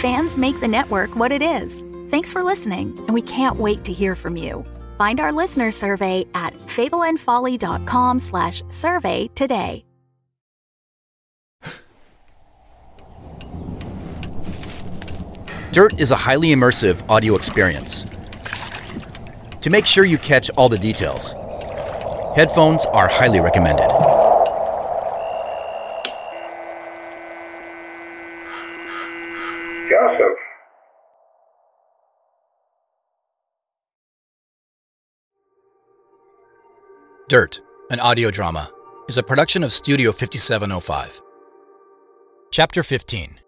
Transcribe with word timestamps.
Fans 0.00 0.34
make 0.34 0.58
the 0.60 0.68
network 0.68 1.14
what 1.14 1.30
it 1.30 1.42
is. 1.42 1.84
Thanks 2.08 2.32
for 2.32 2.42
listening, 2.42 2.96
and 3.00 3.10
we 3.12 3.20
can't 3.20 3.56
wait 3.56 3.84
to 3.84 3.92
hear 3.92 4.16
from 4.16 4.34
you. 4.34 4.64
Find 4.96 5.20
our 5.20 5.30
listener 5.30 5.70
survey 5.70 6.24
at 6.34 6.54
fableandfolly.com 6.68 8.18
slash 8.18 8.62
survey 8.70 9.28
today. 9.34 9.84
Dirt 15.72 16.00
is 16.00 16.12
a 16.12 16.16
highly 16.16 16.48
immersive 16.48 17.06
audio 17.10 17.36
experience. 17.36 18.06
To 19.60 19.68
make 19.68 19.84
sure 19.84 20.06
you 20.06 20.16
catch 20.16 20.48
all 20.56 20.70
the 20.70 20.78
details, 20.78 21.34
headphones 22.34 22.86
are 22.86 23.08
highly 23.08 23.40
recommended. 23.40 23.99
Dirt, 37.30 37.60
an 37.90 38.00
audio 38.00 38.28
drama, 38.28 38.72
is 39.08 39.16
a 39.16 39.22
production 39.22 39.62
of 39.62 39.72
Studio 39.72 40.10
5705. 40.10 41.22
Chapter 42.50 42.82
15 42.82 43.38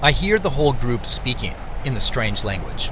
I 0.00 0.12
hear 0.12 0.38
the 0.38 0.50
whole 0.50 0.74
group 0.74 1.04
speaking 1.04 1.54
in 1.84 1.94
the 1.94 2.00
strange 2.00 2.44
language. 2.44 2.90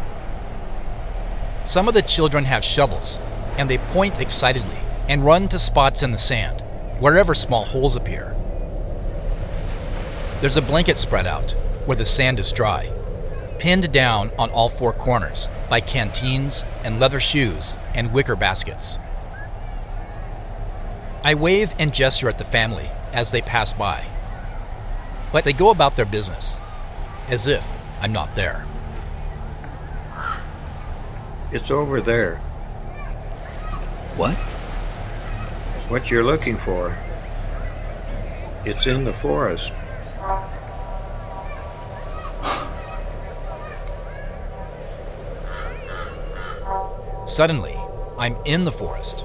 Some 1.69 1.87
of 1.87 1.93
the 1.93 2.01
children 2.01 2.47
have 2.47 2.65
shovels, 2.65 3.19
and 3.59 3.69
they 3.69 3.77
point 3.77 4.23
excitedly 4.23 4.79
and 5.07 5.23
run 5.23 5.49
to 5.49 5.59
spots 5.59 6.03
in 6.03 6.13
the 6.13 6.17
sand, 6.17 6.63
wherever 6.99 7.35
small 7.35 7.67
holes 7.67 7.95
appear. 7.95 8.35
There's 10.41 10.57
a 10.57 10.63
blanket 10.63 10.97
spread 10.97 11.27
out 11.27 11.51
where 11.85 11.95
the 11.95 12.07
sand 12.07 12.39
is 12.39 12.53
dry, 12.53 12.91
pinned 13.59 13.93
down 13.93 14.31
on 14.39 14.49
all 14.49 14.71
four 14.71 14.95
corners 14.95 15.47
by 15.69 15.81
canteens 15.81 16.65
and 16.85 16.99
leather 16.99 17.21
shoes 17.21 17.77
and 17.95 18.15
wicker 18.15 18.35
baskets. 18.35 18.99
I 21.23 21.35
wave 21.35 21.75
and 21.79 21.93
gesture 21.93 22.31
at 22.31 22.39
the 22.39 22.45
family 22.45 22.89
as 23.13 23.31
they 23.31 23.43
pass 23.43 23.75
by, 23.75 24.07
but 25.33 25.45
they 25.45 25.53
go 25.53 25.71
about 25.71 25.97
their 25.97 26.07
business 26.07 26.61
as 27.29 27.47
if 27.47 27.69
I'm 28.01 28.15
not 28.15 28.37
there. 28.37 28.65
It's 31.51 31.71
over 31.71 32.03
there. 32.03 32.37
What? 34.17 34.35
What 35.89 36.11
you're 36.11 36.25
looking 36.25 36.59
for. 36.59 36.95
It's 38.67 38.87
in 38.87 39.05
the 39.05 39.13
forest. 39.15 39.73
Suddenly, 47.27 47.77
I'm 48.19 48.37
in 48.45 48.67
the 48.67 48.73
forest, 48.73 49.25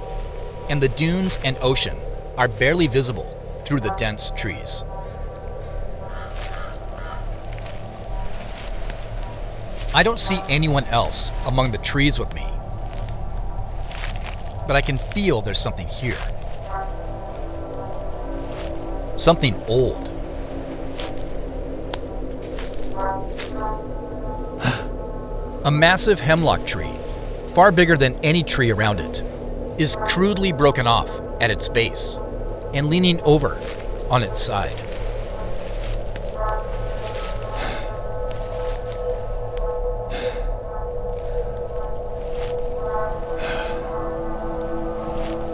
and 0.69 0.81
the 0.81 0.89
dunes 0.89 1.39
and 1.43 1.57
ocean 1.61 1.97
are 2.37 2.47
barely 2.47 2.87
visible 2.87 3.25
through 3.65 3.81
the 3.81 3.93
dense 3.97 4.31
trees. 4.31 4.85
I 9.95 10.01
don't 10.01 10.19
see 10.19 10.39
anyone 10.49 10.85
else 10.85 11.31
among 11.45 11.69
the 11.69 11.77
trees 11.77 12.17
with 12.17 12.33
me, 12.33 12.45
but 14.65 14.75
I 14.75 14.81
can 14.81 14.97
feel 14.97 15.41
there's 15.41 15.59
something 15.59 15.87
here. 15.87 16.17
Something 19.17 19.55
old. 19.67 20.09
A 25.65 25.71
massive 25.71 26.19
hemlock 26.19 26.65
tree, 26.65 26.91
far 27.53 27.71
bigger 27.71 27.95
than 27.95 28.15
any 28.23 28.41
tree 28.41 28.71
around 28.71 28.99
it, 28.99 29.21
is 29.77 29.95
crudely 30.05 30.51
broken 30.51 30.87
off 30.87 31.21
at 31.39 31.51
its 31.51 31.69
base 31.69 32.17
and 32.73 32.87
leaning 32.87 33.21
over 33.21 33.59
on 34.09 34.23
its 34.23 34.39
side. 34.39 34.75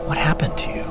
What 0.09 0.17
happened 0.17 0.57
to 0.57 0.69
you? 0.71 0.81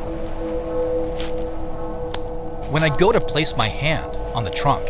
When 2.71 2.85
I 2.85 2.97
go 2.97 3.11
to 3.11 3.21
place 3.21 3.57
my 3.57 3.67
hand 3.67 4.17
on 4.33 4.45
the 4.45 4.51
trunk, 4.51 4.89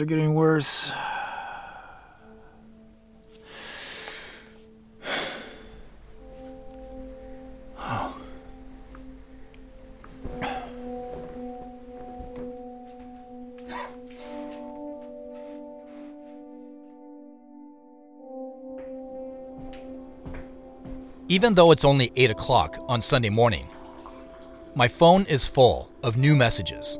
are 0.00 0.04
getting 0.04 0.34
worse. 0.34 0.90
Even 21.28 21.54
though 21.54 21.72
it's 21.72 21.84
only 21.84 22.12
8 22.16 22.30
o'clock 22.30 22.78
on 22.86 23.00
Sunday 23.00 23.30
morning, 23.30 23.68
my 24.74 24.88
phone 24.88 25.26
is 25.26 25.46
full 25.46 25.90
of 26.02 26.16
new 26.16 26.36
messages. 26.36 26.98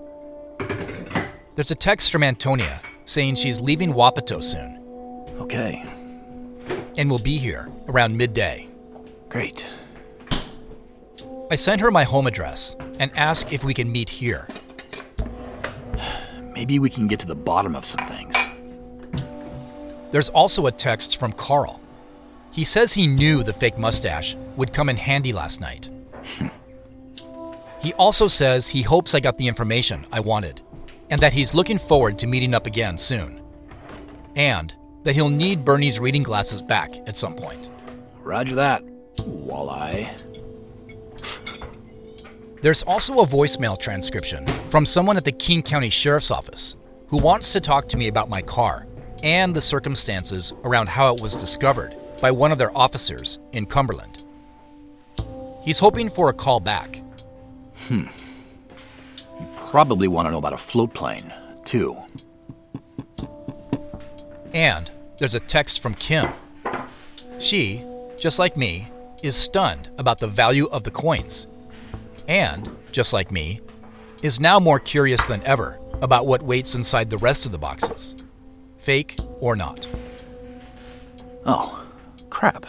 There's 1.54 1.70
a 1.70 1.76
text 1.76 2.10
from 2.10 2.24
Antonia 2.24 2.82
saying 3.04 3.36
she's 3.36 3.60
leaving 3.60 3.92
Wapato 3.92 4.42
soon 4.42 4.80
Okay, 5.40 5.84
and 6.96 7.08
will 7.08 7.20
be 7.20 7.36
here 7.36 7.68
around 7.88 8.16
midday. 8.16 8.68
great. 9.28 9.68
I 11.50 11.56
sent 11.56 11.80
her 11.80 11.90
my 11.90 12.02
home 12.04 12.26
address 12.26 12.74
and 12.98 13.12
ask 13.16 13.52
if 13.52 13.62
we 13.62 13.74
can 13.74 13.92
meet 13.92 14.08
here. 14.08 14.48
Maybe 16.54 16.78
we 16.78 16.90
can 16.90 17.06
get 17.06 17.20
to 17.20 17.26
the 17.26 17.34
bottom 17.36 17.76
of 17.76 17.84
some 17.84 18.04
things. 18.06 18.34
There's 20.10 20.30
also 20.30 20.66
a 20.66 20.72
text 20.72 21.18
from 21.18 21.32
Carl. 21.32 21.80
He 22.52 22.64
says 22.64 22.94
he 22.94 23.06
knew 23.06 23.42
the 23.42 23.52
fake 23.52 23.78
mustache 23.78 24.36
would 24.56 24.72
come 24.72 24.88
in 24.88 24.96
handy 24.96 25.32
last 25.32 25.60
night. 25.60 25.88
he 27.80 27.92
also 27.94 28.26
says 28.26 28.68
he 28.68 28.82
hopes 28.82 29.14
I 29.14 29.20
got 29.20 29.38
the 29.38 29.46
information 29.48 30.06
I 30.12 30.20
wanted, 30.20 30.62
and 31.10 31.20
that 31.20 31.32
he's 31.32 31.54
looking 31.54 31.78
forward 31.78 32.18
to 32.18 32.26
meeting 32.26 32.54
up 32.54 32.66
again 32.66 32.98
soon. 32.98 33.40
And 34.36 34.74
that 35.04 35.14
he'll 35.14 35.28
need 35.28 35.64
Bernie's 35.64 36.00
reading 36.00 36.22
glasses 36.22 36.62
back 36.62 36.96
at 37.06 37.16
some 37.16 37.34
point. 37.34 37.70
Roger 38.22 38.54
that. 38.56 38.82
Walleye. 39.18 40.08
There's 42.62 42.82
also 42.84 43.14
a 43.16 43.26
voicemail 43.26 43.78
transcription 43.78 44.46
from 44.68 44.86
someone 44.86 45.18
at 45.18 45.24
the 45.24 45.32
King 45.32 45.62
County 45.62 45.90
Sheriff's 45.90 46.30
Office 46.30 46.76
who 47.08 47.18
wants 47.18 47.52
to 47.52 47.60
talk 47.60 47.88
to 47.90 47.98
me 47.98 48.08
about 48.08 48.30
my 48.30 48.40
car 48.40 48.86
and 49.22 49.54
the 49.54 49.60
circumstances 49.60 50.52
around 50.64 50.88
how 50.88 51.14
it 51.14 51.22
was 51.22 51.36
discovered 51.36 51.94
by 52.22 52.30
one 52.30 52.50
of 52.50 52.58
their 52.58 52.76
officers 52.76 53.38
in 53.52 53.66
Cumberland. 53.66 54.26
He's 55.62 55.78
hoping 55.78 56.08
for 56.08 56.30
a 56.30 56.32
call 56.32 56.60
back. 56.60 57.02
Hmm. 57.88 58.06
Probably 59.74 60.06
want 60.06 60.28
to 60.28 60.30
know 60.30 60.38
about 60.38 60.52
a 60.52 60.56
float 60.56 60.94
plane, 60.94 61.34
too. 61.64 61.96
And 64.52 64.88
there's 65.18 65.34
a 65.34 65.40
text 65.40 65.82
from 65.82 65.94
Kim. 65.96 66.30
She, 67.40 67.84
just 68.16 68.38
like 68.38 68.56
me, 68.56 68.86
is 69.24 69.34
stunned 69.34 69.90
about 69.98 70.18
the 70.18 70.28
value 70.28 70.66
of 70.66 70.84
the 70.84 70.92
coins. 70.92 71.48
And, 72.28 72.70
just 72.92 73.12
like 73.12 73.32
me, 73.32 73.62
is 74.22 74.38
now 74.38 74.60
more 74.60 74.78
curious 74.78 75.24
than 75.24 75.42
ever 75.42 75.80
about 76.00 76.24
what 76.24 76.40
waits 76.40 76.76
inside 76.76 77.10
the 77.10 77.18
rest 77.18 77.44
of 77.44 77.50
the 77.50 77.58
boxes. 77.58 78.14
Fake 78.78 79.16
or 79.40 79.56
not. 79.56 79.88
Oh, 81.46 81.84
crap. 82.30 82.64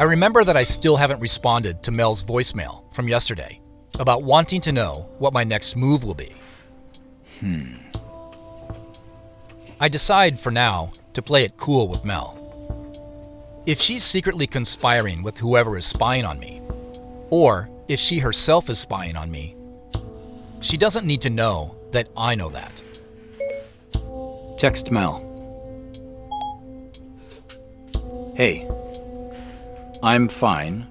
I 0.00 0.02
remember 0.02 0.42
that 0.42 0.56
I 0.56 0.64
still 0.64 0.96
haven't 0.96 1.20
responded 1.20 1.84
to 1.84 1.92
Mel's 1.92 2.24
voicemail 2.24 2.92
from 2.92 3.06
yesterday 3.06 3.60
about 3.98 4.22
wanting 4.22 4.60
to 4.62 4.72
know 4.72 5.08
what 5.18 5.32
my 5.32 5.44
next 5.44 5.76
move 5.76 6.04
will 6.04 6.14
be. 6.14 6.34
Hmm. 7.40 7.74
I 9.80 9.88
decide 9.88 10.38
for 10.38 10.50
now 10.50 10.92
to 11.14 11.22
play 11.22 11.44
it 11.44 11.56
cool 11.56 11.88
with 11.88 12.04
Mel. 12.04 12.36
If 13.66 13.80
she's 13.80 14.02
secretly 14.02 14.46
conspiring 14.46 15.22
with 15.22 15.38
whoever 15.38 15.76
is 15.76 15.86
spying 15.86 16.24
on 16.24 16.38
me, 16.38 16.60
or 17.30 17.68
if 17.88 17.98
she 17.98 18.18
herself 18.18 18.68
is 18.68 18.78
spying 18.78 19.16
on 19.16 19.30
me, 19.30 19.56
she 20.60 20.76
doesn't 20.76 21.06
need 21.06 21.22
to 21.22 21.30
know 21.30 21.76
that 21.92 22.08
I 22.16 22.34
know 22.34 22.50
that. 22.50 22.82
Text 24.58 24.90
Mel. 24.92 25.26
Hey, 28.34 28.68
I'm 30.02 30.28
fine. 30.28 30.86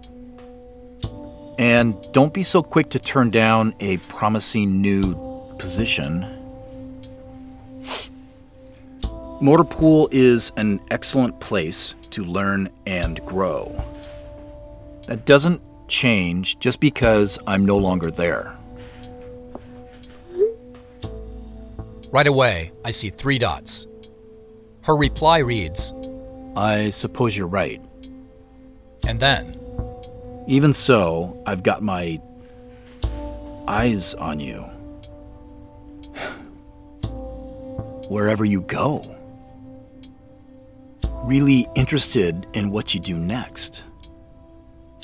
And 1.59 2.01
don't 2.13 2.33
be 2.33 2.41
so 2.41 2.63
quick 2.63 2.89
to 2.91 2.99
turn 2.99 3.31
down 3.31 3.75
a 3.81 3.97
promising 3.97 4.81
new 4.81 5.13
position. 5.57 6.25
Motor 9.41 9.65
Pool 9.65 10.07
is 10.13 10.53
an 10.55 10.79
excellent 10.89 11.37
place 11.41 11.95
to 12.11 12.23
learn 12.23 12.69
and 12.85 13.23
grow. 13.25 13.83
That 15.07 15.25
doesn't 15.25 15.61
change 15.89 16.59
just 16.59 16.79
because 16.79 17.37
I'm 17.45 17.65
no 17.65 17.75
longer 17.77 18.09
there. 18.09 18.55
Right 22.13 22.27
away, 22.27 22.71
I 22.85 22.91
see 22.91 23.09
three 23.09 23.37
dots. 23.37 23.85
Her 24.83 24.95
reply 24.95 25.39
reads, 25.39 25.93
I 26.55 26.89
suppose 26.91 27.35
you're 27.35 27.47
right. 27.47 27.81
and 29.07 29.19
then, 29.19 29.59
Even 30.49 30.73
so, 30.73 31.39
I've 31.45 31.61
got 31.61 31.83
my 31.83 32.19
eyes 33.67 34.15
on 34.15 34.39
you. 34.39 34.61
Wherever 38.09 38.43
you 38.43 38.61
go. 38.61 39.03
Really 41.23 41.67
interested 41.75 42.47
in 42.55 42.71
what 42.71 42.95
you 42.95 42.99
do 42.99 43.15
next. 43.15 43.83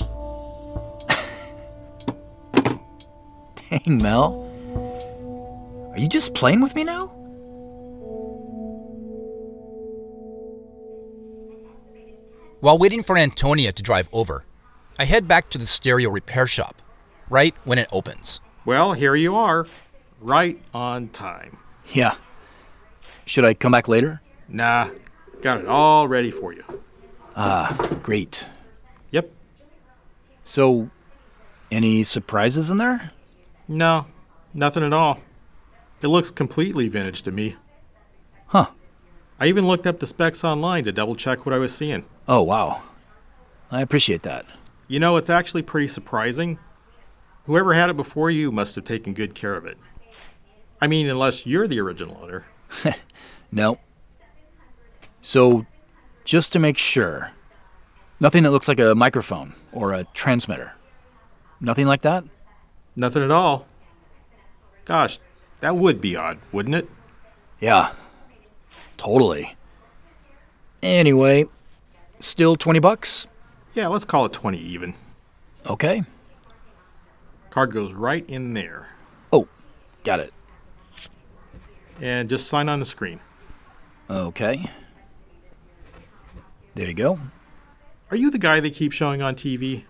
Dang, 3.70 3.98
Mel. 4.02 4.50
Are 5.92 5.98
you 5.98 6.08
just 6.08 6.34
playing 6.34 6.60
with 6.60 6.74
me 6.74 6.82
now? 6.82 7.06
While 12.58 12.78
waiting 12.78 13.04
for 13.04 13.16
Antonia 13.16 13.70
to 13.70 13.82
drive 13.84 14.08
over, 14.12 14.44
I 14.98 15.04
head 15.04 15.28
back 15.28 15.48
to 15.48 15.58
the 15.58 15.66
stereo 15.66 16.10
repair 16.10 16.46
shop, 16.46 16.80
right 17.28 17.54
when 17.64 17.78
it 17.78 17.88
opens. 17.92 18.40
Well, 18.64 18.94
here 18.94 19.14
you 19.14 19.36
are, 19.36 19.66
right 20.20 20.60
on 20.72 21.08
time. 21.08 21.58
Yeah. 21.92 22.14
Should 23.26 23.44
I 23.44 23.54
come 23.54 23.72
back 23.72 23.88
later? 23.88 24.22
Nah, 24.48 24.90
got 25.42 25.60
it 25.60 25.66
all 25.66 26.08
ready 26.08 26.30
for 26.30 26.52
you. 26.52 26.64
Ah, 27.36 27.76
great. 28.02 28.46
Yep. 29.10 29.30
So, 30.44 30.90
any 31.70 32.02
surprises 32.02 32.70
in 32.70 32.78
there? 32.78 33.12
No, 33.68 34.06
nothing 34.54 34.82
at 34.82 34.92
all. 34.92 35.20
It 36.00 36.08
looks 36.08 36.30
completely 36.30 36.88
vintage 36.88 37.22
to 37.22 37.32
me. 37.32 37.56
Huh. 38.48 38.70
I 39.38 39.46
even 39.46 39.66
looked 39.66 39.86
up 39.86 39.98
the 39.98 40.06
specs 40.06 40.44
online 40.44 40.84
to 40.84 40.92
double 40.92 41.16
check 41.16 41.44
what 41.44 41.54
I 41.54 41.58
was 41.58 41.74
seeing. 41.74 42.04
Oh, 42.26 42.42
wow. 42.42 42.82
I 43.70 43.82
appreciate 43.82 44.22
that. 44.22 44.46
You 44.88 45.00
know, 45.00 45.16
it's 45.16 45.30
actually 45.30 45.62
pretty 45.62 45.88
surprising. 45.88 46.58
Whoever 47.44 47.74
had 47.74 47.90
it 47.90 47.96
before 47.96 48.30
you 48.30 48.50
must 48.52 48.74
have 48.76 48.84
taken 48.84 49.12
good 49.14 49.34
care 49.34 49.54
of 49.54 49.66
it. 49.66 49.78
I 50.80 50.86
mean, 50.86 51.08
unless 51.08 51.46
you're 51.46 51.66
the 51.66 51.80
original 51.80 52.18
owner. 52.22 52.46
No. 53.52 53.78
So, 55.20 55.66
just 56.24 56.52
to 56.52 56.58
make 56.58 56.78
sure, 56.78 57.30
nothing 58.20 58.42
that 58.42 58.50
looks 58.50 58.68
like 58.68 58.80
a 58.80 58.94
microphone 58.94 59.54
or 59.72 59.92
a 59.92 60.04
transmitter. 60.14 60.72
Nothing 61.60 61.86
like 61.86 62.02
that? 62.02 62.24
Nothing 62.96 63.22
at 63.22 63.30
all. 63.30 63.66
Gosh, 64.84 65.20
that 65.60 65.76
would 65.76 66.00
be 66.00 66.16
odd, 66.16 66.38
wouldn't 66.52 66.74
it? 66.74 66.88
Yeah. 67.60 67.92
Totally. 68.96 69.56
Anyway, 70.82 71.46
still 72.18 72.56
20 72.56 72.78
bucks? 72.78 73.26
Yeah, 73.76 73.88
let's 73.88 74.06
call 74.06 74.24
it 74.24 74.32
20 74.32 74.56
even. 74.56 74.94
Okay. 75.68 76.02
Card 77.50 77.72
goes 77.72 77.92
right 77.92 78.24
in 78.26 78.54
there. 78.54 78.88
Oh, 79.30 79.48
got 80.02 80.18
it. 80.18 80.32
And 82.00 82.30
just 82.30 82.46
sign 82.48 82.70
on 82.70 82.78
the 82.78 82.86
screen. 82.86 83.20
Okay. 84.08 84.70
There 86.74 86.86
you 86.88 86.94
go. 86.94 87.18
Are 88.10 88.16
you 88.16 88.30
the 88.30 88.38
guy 88.38 88.60
they 88.60 88.70
keep 88.70 88.92
showing 88.92 89.20
on 89.20 89.34
TV? 89.34 89.84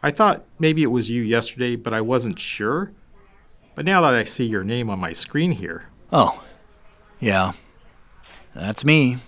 I 0.00 0.12
thought 0.12 0.44
maybe 0.60 0.84
it 0.84 0.88
was 0.92 1.10
you 1.10 1.22
yesterday, 1.22 1.74
but 1.74 1.92
I 1.92 2.00
wasn't 2.02 2.38
sure. 2.38 2.92
But 3.74 3.84
now 3.84 4.00
that 4.02 4.14
I 4.14 4.22
see 4.22 4.44
your 4.44 4.62
name 4.62 4.88
on 4.90 5.00
my 5.00 5.12
screen 5.12 5.50
here, 5.50 5.86
Oh, 6.12 6.44
yeah. 7.18 7.52
That's 8.54 8.84
me. 8.84 9.18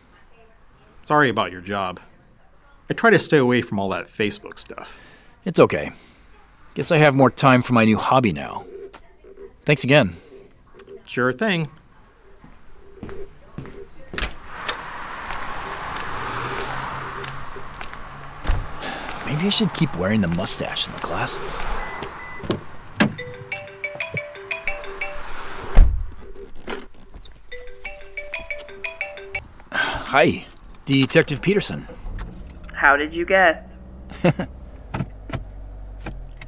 sorry 1.03 1.29
about 1.29 1.50
your 1.50 1.61
job. 1.61 1.99
I 2.90 2.95
try 2.95 3.11
to 3.11 3.18
stay 3.18 3.37
away 3.37 3.61
from 3.61 3.78
all 3.78 3.90
that 3.90 4.07
Facebook 4.07 4.59
stuff. 4.59 4.99
It's 5.45 5.61
okay. 5.61 5.90
Guess 6.75 6.90
I 6.90 6.99
have 6.99 7.14
more 7.14 7.30
time 7.30 7.62
for 7.62 7.75
my 7.75 7.85
new 7.85 7.99
hobby 7.99 8.33
now. 8.33 8.64
Thanks 9.64 9.85
again. 9.85 10.16
Sure 11.07 11.33
thing. 11.33 11.68
Maybe 19.26 19.47
I 19.47 19.50
should 19.50 19.75
keep 19.75 19.95
wearing 19.97 20.23
the 20.23 20.28
mustache 20.28 20.87
and 20.87 20.97
the 20.97 21.00
glasses. 21.00 21.61
Hi, 29.71 30.47
Detective 30.87 31.42
Peterson. 31.42 31.87
How 32.79 32.97
did 32.97 33.13
you 33.13 33.27
guess? 33.27 33.61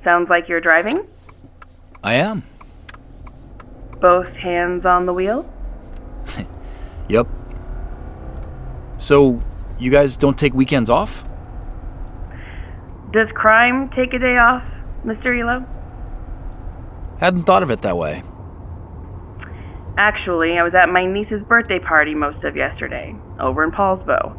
Sounds 0.04 0.30
like 0.30 0.48
you're 0.48 0.60
driving? 0.60 1.08
I 2.04 2.14
am. 2.14 2.44
Both 4.00 4.28
hands 4.28 4.86
on 4.86 5.06
the 5.06 5.12
wheel? 5.12 5.52
Yep. 7.08 7.26
So, 8.98 9.42
you 9.80 9.90
guys 9.90 10.16
don't 10.16 10.38
take 10.38 10.54
weekends 10.54 10.88
off? 10.88 11.24
Does 13.12 13.26
crime 13.34 13.90
take 13.96 14.14
a 14.14 14.18
day 14.20 14.36
off, 14.36 14.62
Mr. 15.04 15.36
Elo? 15.36 15.66
Hadn't 17.18 17.42
thought 17.46 17.64
of 17.64 17.72
it 17.72 17.82
that 17.82 17.96
way. 17.96 18.22
Actually, 19.98 20.56
I 20.56 20.62
was 20.62 20.72
at 20.80 20.88
my 20.88 21.04
niece's 21.04 21.42
birthday 21.48 21.80
party 21.80 22.14
most 22.14 22.44
of 22.44 22.54
yesterday, 22.54 23.12
over 23.40 23.64
in 23.64 23.72
Poulsbo. 23.72 24.38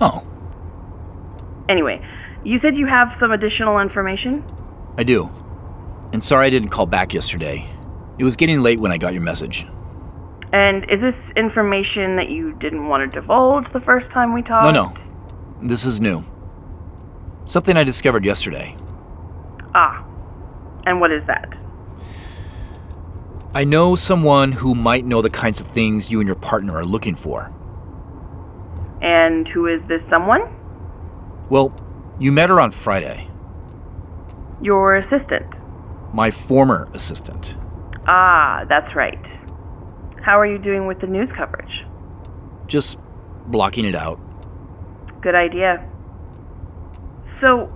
Oh, 0.00 0.26
Anyway, 1.70 2.04
you 2.42 2.58
said 2.60 2.74
you 2.74 2.86
have 2.86 3.08
some 3.20 3.30
additional 3.30 3.78
information? 3.78 4.44
I 4.98 5.04
do. 5.04 5.30
And 6.12 6.22
sorry 6.22 6.46
I 6.46 6.50
didn't 6.50 6.70
call 6.70 6.84
back 6.84 7.14
yesterday. 7.14 7.64
It 8.18 8.24
was 8.24 8.34
getting 8.34 8.60
late 8.60 8.80
when 8.80 8.90
I 8.90 8.98
got 8.98 9.12
your 9.12 9.22
message. 9.22 9.66
And 10.52 10.82
is 10.90 11.00
this 11.00 11.14
information 11.36 12.16
that 12.16 12.28
you 12.28 12.54
didn't 12.54 12.88
want 12.88 13.08
to 13.08 13.20
divulge 13.20 13.72
the 13.72 13.80
first 13.80 14.10
time 14.10 14.34
we 14.34 14.42
talked? 14.42 14.74
No, 14.74 14.92
no. 14.92 15.68
This 15.68 15.84
is 15.84 16.00
new. 16.00 16.24
Something 17.44 17.76
I 17.76 17.84
discovered 17.84 18.24
yesterday. 18.24 18.76
Ah. 19.72 20.04
And 20.86 21.00
what 21.00 21.12
is 21.12 21.24
that? 21.28 21.54
I 23.54 23.62
know 23.62 23.94
someone 23.94 24.50
who 24.50 24.74
might 24.74 25.04
know 25.04 25.22
the 25.22 25.30
kinds 25.30 25.60
of 25.60 25.68
things 25.68 26.10
you 26.10 26.18
and 26.18 26.26
your 26.26 26.36
partner 26.36 26.74
are 26.76 26.84
looking 26.84 27.14
for. 27.14 27.52
And 29.02 29.46
who 29.48 29.66
is 29.66 29.80
this 29.86 30.02
someone? 30.10 30.42
Well, 31.50 31.74
you 32.18 32.32
met 32.32 32.48
her 32.48 32.60
on 32.60 32.70
Friday. 32.70 33.28
Your 34.62 34.96
assistant. 34.96 35.46
My 36.14 36.30
former 36.30 36.88
assistant. 36.94 37.56
Ah, 38.06 38.64
that's 38.68 38.94
right. 38.94 39.18
How 40.22 40.38
are 40.38 40.46
you 40.46 40.58
doing 40.58 40.86
with 40.86 41.00
the 41.00 41.06
news 41.06 41.28
coverage? 41.36 41.84
Just 42.66 42.98
blocking 43.46 43.84
it 43.84 43.94
out. 43.94 44.20
Good 45.22 45.34
idea. 45.34 45.86
So, 47.40 47.66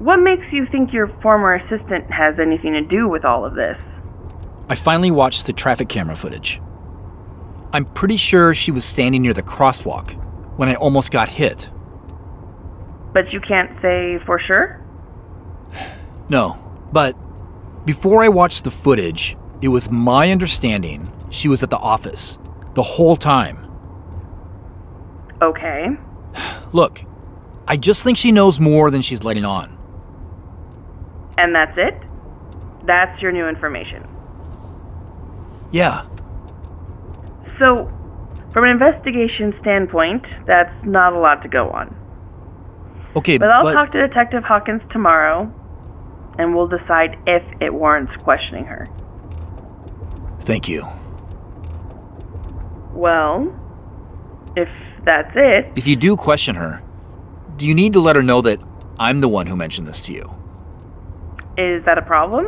what 0.00 0.16
makes 0.16 0.44
you 0.52 0.66
think 0.70 0.92
your 0.92 1.08
former 1.22 1.54
assistant 1.54 2.10
has 2.10 2.38
anything 2.38 2.72
to 2.72 2.82
do 2.82 3.08
with 3.08 3.24
all 3.24 3.44
of 3.44 3.54
this? 3.54 3.78
I 4.68 4.74
finally 4.74 5.10
watched 5.10 5.46
the 5.46 5.52
traffic 5.52 5.88
camera 5.88 6.16
footage. 6.16 6.60
I'm 7.72 7.84
pretty 7.84 8.16
sure 8.16 8.54
she 8.54 8.70
was 8.70 8.84
standing 8.84 9.22
near 9.22 9.32
the 9.32 9.42
crosswalk 9.42 10.12
when 10.56 10.68
I 10.68 10.74
almost 10.74 11.10
got 11.10 11.28
hit. 11.28 11.68
But 13.14 13.32
you 13.32 13.40
can't 13.40 13.70
say 13.80 14.18
for 14.26 14.38
sure? 14.38 14.80
No, 16.28 16.58
but 16.92 17.16
before 17.86 18.22
I 18.22 18.28
watched 18.28 18.64
the 18.64 18.70
footage, 18.70 19.36
it 19.62 19.68
was 19.68 19.90
my 19.90 20.30
understanding 20.30 21.10
she 21.30 21.48
was 21.48 21.62
at 21.62 21.70
the 21.70 21.78
office 21.78 22.38
the 22.74 22.82
whole 22.82 23.16
time. 23.16 23.58
Okay. 25.40 25.86
Look, 26.72 27.02
I 27.66 27.76
just 27.76 28.02
think 28.02 28.18
she 28.18 28.32
knows 28.32 28.60
more 28.60 28.90
than 28.90 29.00
she's 29.00 29.24
letting 29.24 29.44
on. 29.44 29.78
And 31.38 31.54
that's 31.54 31.76
it? 31.78 31.94
That's 32.86 33.22
your 33.22 33.32
new 33.32 33.48
information. 33.48 34.06
Yeah, 35.72 36.06
So, 37.58 37.90
from 38.52 38.64
an 38.64 38.70
investigation 38.70 39.54
standpoint, 39.60 40.24
that's 40.46 40.72
not 40.84 41.12
a 41.12 41.18
lot 41.18 41.42
to 41.42 41.48
go 41.48 41.70
on. 41.70 41.94
Okay, 43.16 43.38
But 43.38 43.50
I'll 43.50 43.72
talk 43.72 43.92
to 43.92 44.00
Detective 44.06 44.44
Hawkins 44.44 44.82
tomorrow, 44.90 45.52
and 46.38 46.54
we'll 46.54 46.68
decide 46.68 47.16
if 47.26 47.42
it 47.60 47.72
warrants 47.72 48.12
questioning 48.22 48.64
her. 48.64 48.88
thank 50.40 50.68
you. 50.68 50.86
Well, 52.92 53.52
if 54.56 54.68
that's 55.04 55.32
it, 55.34 55.72
If 55.76 55.86
you 55.86 55.96
do 55.96 56.16
question 56.16 56.54
her, 56.54 56.82
do 57.56 57.66
you 57.66 57.74
need 57.74 57.92
to 57.94 58.00
let 58.00 58.14
her 58.16 58.22
know 58.22 58.40
that 58.42 58.60
I'm 58.98 59.20
the 59.20 59.28
one 59.28 59.46
who 59.46 59.56
mentioned 59.56 59.86
this 59.86 60.02
to 60.06 60.12
you? 60.12 60.30
is 61.56 61.84
that 61.84 61.96
a 61.98 62.02
problem? 62.02 62.46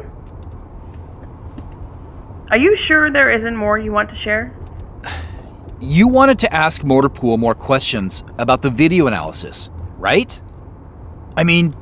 Are 2.51 2.57
you 2.57 2.77
sure 2.89 3.11
there 3.13 3.31
isn't 3.31 3.57
more 3.57 3.79
you 3.79 3.93
want 3.93 4.09
to 4.11 4.17
share? 4.25 4.53
You 5.79 6.09
wanted 6.09 6.39
to 6.39 6.53
ask 6.55 6.83
Motorpool 6.83 7.39
more 7.39 7.55
questions 7.55 8.25
about 8.39 8.63
the 8.63 8.71
video 8.71 9.07
analysis, 9.09 9.69
right? 9.99 10.41
I 11.37 11.45
mean, 11.45 11.75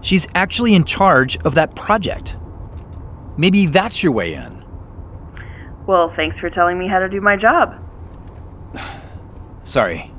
she's 0.00 0.26
actually 0.34 0.74
in 0.74 0.84
charge 0.84 1.36
of 1.38 1.54
that 1.54 1.76
project. 1.76 2.36
Maybe 3.36 3.66
that's 3.66 4.02
your 4.02 4.12
way 4.12 4.34
in. 4.34 4.64
Well, 5.86 6.12
thanks 6.16 6.38
for 6.38 6.50
telling 6.50 6.78
me 6.78 6.88
how 6.88 6.98
to 6.98 7.08
do 7.08 7.20
my 7.20 7.36
job. 7.36 7.74
Sorry. 9.62 10.12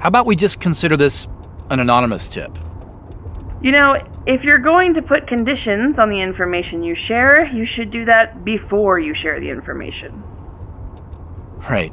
How 0.00 0.08
about 0.08 0.26
we 0.26 0.36
just 0.36 0.60
consider 0.60 0.96
this 0.96 1.28
an 1.70 1.80
anonymous 1.80 2.28
tip? 2.28 2.58
You 3.60 3.72
know, 3.72 3.96
if 4.26 4.42
you're 4.42 4.58
going 4.58 4.94
to 4.94 5.02
put 5.02 5.26
conditions 5.26 5.98
on 5.98 6.10
the 6.10 6.20
information 6.20 6.82
you 6.82 6.94
share, 7.08 7.46
you 7.52 7.66
should 7.66 7.90
do 7.90 8.04
that 8.04 8.44
before 8.44 9.00
you 9.00 9.14
share 9.20 9.40
the 9.40 9.48
information. 9.48 10.22
Right. 11.68 11.92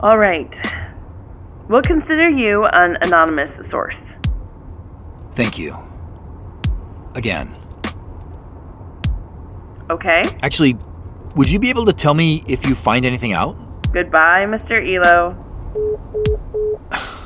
All 0.00 0.16
right. 0.16 0.50
We'll 1.70 1.82
consider 1.82 2.28
you 2.28 2.64
an 2.64 2.96
anonymous 3.02 3.48
source. 3.70 3.94
Thank 5.34 5.56
you. 5.56 5.76
Again. 7.14 7.54
Okay? 9.88 10.22
Actually, 10.42 10.76
would 11.36 11.48
you 11.48 11.60
be 11.60 11.70
able 11.70 11.86
to 11.86 11.92
tell 11.92 12.12
me 12.12 12.42
if 12.48 12.66
you 12.66 12.74
find 12.74 13.06
anything 13.06 13.32
out? 13.34 13.56
Goodbye, 13.92 14.46
Mr. 14.46 14.82
Elo. 14.82 15.36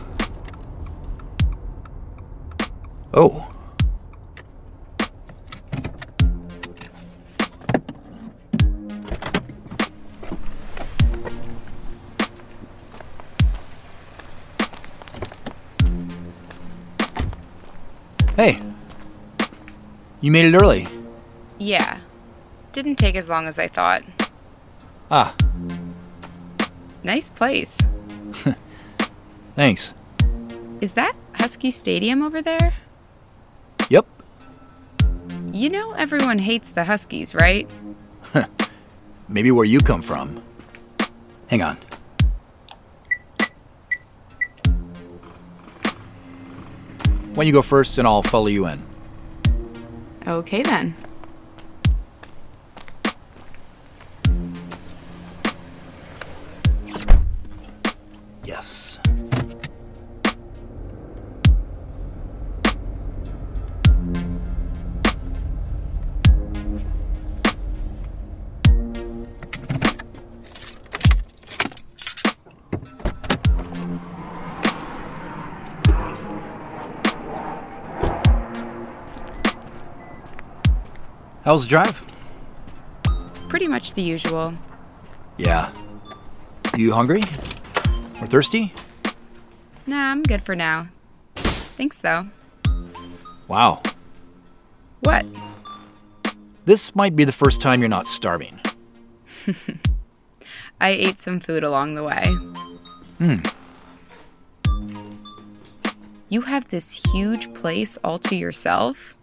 Oh. 3.17 3.54
Hey. 18.37 18.61
You 20.21 20.31
made 20.33 20.47
it 20.47 20.55
early. 20.57 20.89
Yeah. 21.59 21.99
Didn't 22.73 22.97
take 22.97 23.15
as 23.15 23.29
long 23.29 23.47
as 23.47 23.59
I 23.59 23.69
thought. 23.69 24.03
Ah, 25.11 25.35
Nice 27.05 27.29
place. 27.29 27.79
thanks. 29.55 29.93
Is 30.81 30.95
that 30.95 31.15
Husky 31.35 31.71
Stadium 31.71 32.23
over 32.23 32.41
there? 32.41 32.75
Yep. 33.91 34.07
You 35.53 35.69
know 35.69 35.93
everyone 35.93 36.39
hates 36.39 36.71
the 36.71 36.85
Huskies, 36.85 37.35
right? 37.35 37.71
Maybe 39.29 39.51
where 39.51 39.67
you 39.67 39.81
come 39.81 40.01
from. 40.01 40.43
Hang 41.49 41.63
on. 41.63 41.77
Why 47.35 47.43
don't 47.43 47.47
you 47.49 47.53
go 47.53 47.63
first 47.63 47.99
and 47.99 48.07
I'll 48.07 48.23
follow 48.23 48.47
you 48.47 48.69
in? 48.69 48.81
Okay 50.25 50.63
then. 50.63 50.95
How's 81.45 81.65
the 81.65 81.69
drive? 81.69 82.03
Pretty 83.49 83.69
much 83.69 83.93
the 83.93 84.01
usual. 84.01 84.55
Yeah. 85.37 85.73
You 86.75 86.93
hungry? 86.93 87.21
Or 88.21 88.27
thirsty? 88.27 88.73
Nah, 89.87 90.11
I'm 90.11 90.23
good 90.23 90.41
for 90.41 90.57
now. 90.57 90.89
Thanks 91.37 91.99
though. 91.99 92.29
Wow. 93.47 93.83
What? 95.01 95.27
This 96.65 96.97
might 96.97 97.15
be 97.15 97.25
the 97.25 97.33
first 97.33 97.61
time 97.61 97.81
you're 97.81 97.91
not 97.91 98.07
starving. 98.07 98.59
I 100.81 100.89
ate 100.89 101.21
some 101.21 101.41
food 101.41 101.63
along 101.63 101.95
the 101.95 102.05
way. 102.05 102.25
Hmm. 103.19 103.41
You 106.31 106.41
have 106.41 106.69
this 106.69 107.05
huge 107.13 107.53
place 107.53 107.99
all 108.03 108.19
to 108.21 108.35
yourself? 108.35 109.15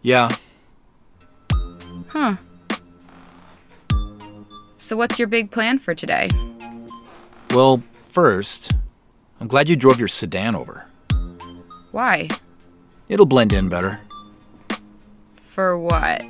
Yeah, 0.00 0.30
Huh. 2.12 2.36
So, 4.76 4.96
what's 4.98 5.18
your 5.18 5.28
big 5.28 5.50
plan 5.50 5.78
for 5.78 5.94
today? 5.94 6.28
well, 7.54 7.82
first, 8.04 8.72
I'm 9.40 9.48
glad 9.48 9.70
you 9.70 9.76
drove 9.76 9.98
your 9.98 10.08
sedan 10.08 10.54
over. 10.54 10.84
Why? 11.90 12.28
It'll 13.08 13.24
blend 13.24 13.54
in 13.54 13.70
better. 13.70 13.98
For 15.32 15.78
what? 15.78 16.22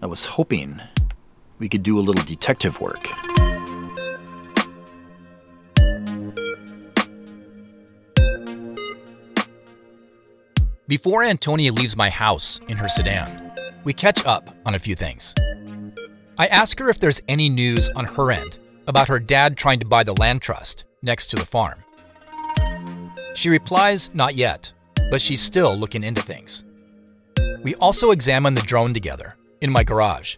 I 0.00 0.06
was 0.06 0.24
hoping 0.24 0.80
we 1.58 1.68
could 1.68 1.82
do 1.82 1.98
a 1.98 2.00
little 2.00 2.24
detective 2.24 2.80
work. 2.80 3.08
Before 10.86 11.24
Antonia 11.24 11.72
leaves 11.72 11.96
my 11.96 12.10
house 12.10 12.60
in 12.68 12.76
her 12.76 12.88
sedan, 12.88 13.45
we 13.86 13.92
catch 13.92 14.26
up 14.26 14.50
on 14.66 14.74
a 14.74 14.80
few 14.80 14.96
things. 14.96 15.32
I 16.36 16.48
ask 16.48 16.76
her 16.80 16.90
if 16.90 16.98
there's 16.98 17.22
any 17.28 17.48
news 17.48 17.88
on 17.90 18.04
her 18.04 18.32
end 18.32 18.58
about 18.88 19.06
her 19.06 19.20
dad 19.20 19.56
trying 19.56 19.78
to 19.78 19.86
buy 19.86 20.02
the 20.02 20.12
land 20.14 20.42
trust 20.42 20.84
next 21.02 21.28
to 21.28 21.36
the 21.36 21.46
farm. 21.46 21.84
She 23.34 23.48
replies, 23.48 24.12
not 24.12 24.34
yet, 24.34 24.72
but 25.08 25.22
she's 25.22 25.40
still 25.40 25.76
looking 25.76 26.02
into 26.02 26.20
things. 26.20 26.64
We 27.62 27.76
also 27.76 28.10
examine 28.10 28.54
the 28.54 28.60
drone 28.62 28.92
together 28.92 29.36
in 29.60 29.70
my 29.70 29.84
garage, 29.84 30.34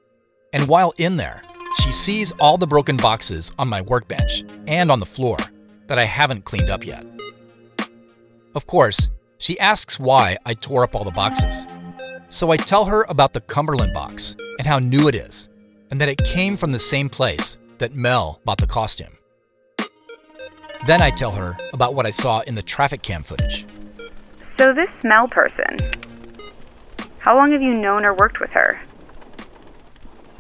and 0.53 0.69
while 0.69 0.93
in 0.99 1.17
there, 1.17 1.43
she 1.81 1.91
sees 1.91 2.33
all 2.33 2.59
the 2.59 2.67
broken 2.67 2.99
boxes 2.99 3.55
on 3.59 3.67
my 3.67 3.81
workbench 3.81 4.45
and 4.67 4.91
on 4.91 5.01
the 5.01 5.07
floor 5.07 5.39
that 5.87 5.99
I 5.99 6.05
haven't 6.05 6.45
cleaned 6.45 6.69
up 6.69 6.85
yet. 6.85 7.07
Of 8.55 8.67
course, 8.67 9.09
she 9.39 9.59
asks 9.59 9.99
why 9.99 10.37
I 10.45 10.53
tore 10.53 10.85
up 10.85 10.95
all 10.95 11.05
the 11.05 11.13
boxes. 11.13 11.67
So 12.31 12.51
I 12.51 12.59
tell 12.59 12.85
her 12.85 13.07
about 13.09 13.33
the 13.33 13.41
Cumberland 13.41 13.95
box 13.95 14.37
and 14.59 14.67
how 14.67 14.79
new 14.79 15.09
it 15.09 15.15
is, 15.15 15.49
and 15.91 16.01
that 16.01 16.11
it 16.11 16.19
came 16.19 16.57
from 16.57 16.73
the 16.73 16.79
same 16.79 17.09
place 17.09 17.57
that 17.79 17.95
Mel 17.95 18.41
bought 18.45 18.59
the 18.59 18.67
costume. 18.67 19.17
Then 20.87 21.01
I 21.01 21.11
tell 21.11 21.33
her 21.33 21.57
about 21.73 21.95
what 21.95 22.07
I 22.07 22.11
saw 22.11 22.41
in 22.41 22.55
the 22.55 22.63
traffic 22.63 23.03
cam 23.03 23.23
footage. 23.23 23.65
So, 24.59 24.75
this 24.75 24.91
Mel 25.03 25.27
person, 25.29 25.79
how 27.19 27.35
long 27.37 27.53
have 27.53 27.63
you 27.63 27.75
known 27.75 28.05
or 28.05 28.15
worked 28.15 28.41
with 28.41 28.51
her? 28.51 28.81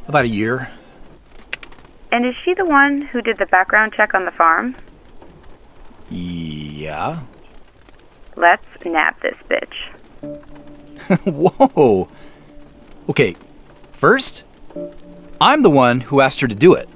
About 0.06 0.24
a 0.24 0.28
year. 0.28 0.70
And 2.12 2.26
is 2.26 2.34
she 2.36 2.54
the 2.54 2.64
one 2.64 3.02
who 3.02 3.22
did 3.22 3.38
the 3.38 3.46
background 3.46 3.94
check 3.94 4.14
on 4.14 4.24
the 4.24 4.30
farm? 4.30 4.76
Yeah. 6.10 7.20
Let's 8.36 8.64
nab 8.84 9.20
this 9.20 9.36
bitch. 9.48 10.57
Whoa. 11.24 12.08
Okay, 13.08 13.36
first, 13.92 14.44
I'm 15.40 15.62
the 15.62 15.70
one 15.70 16.00
who 16.00 16.20
asked 16.20 16.40
her 16.40 16.48
to 16.48 16.54
do 16.54 16.74
it. 16.74 16.88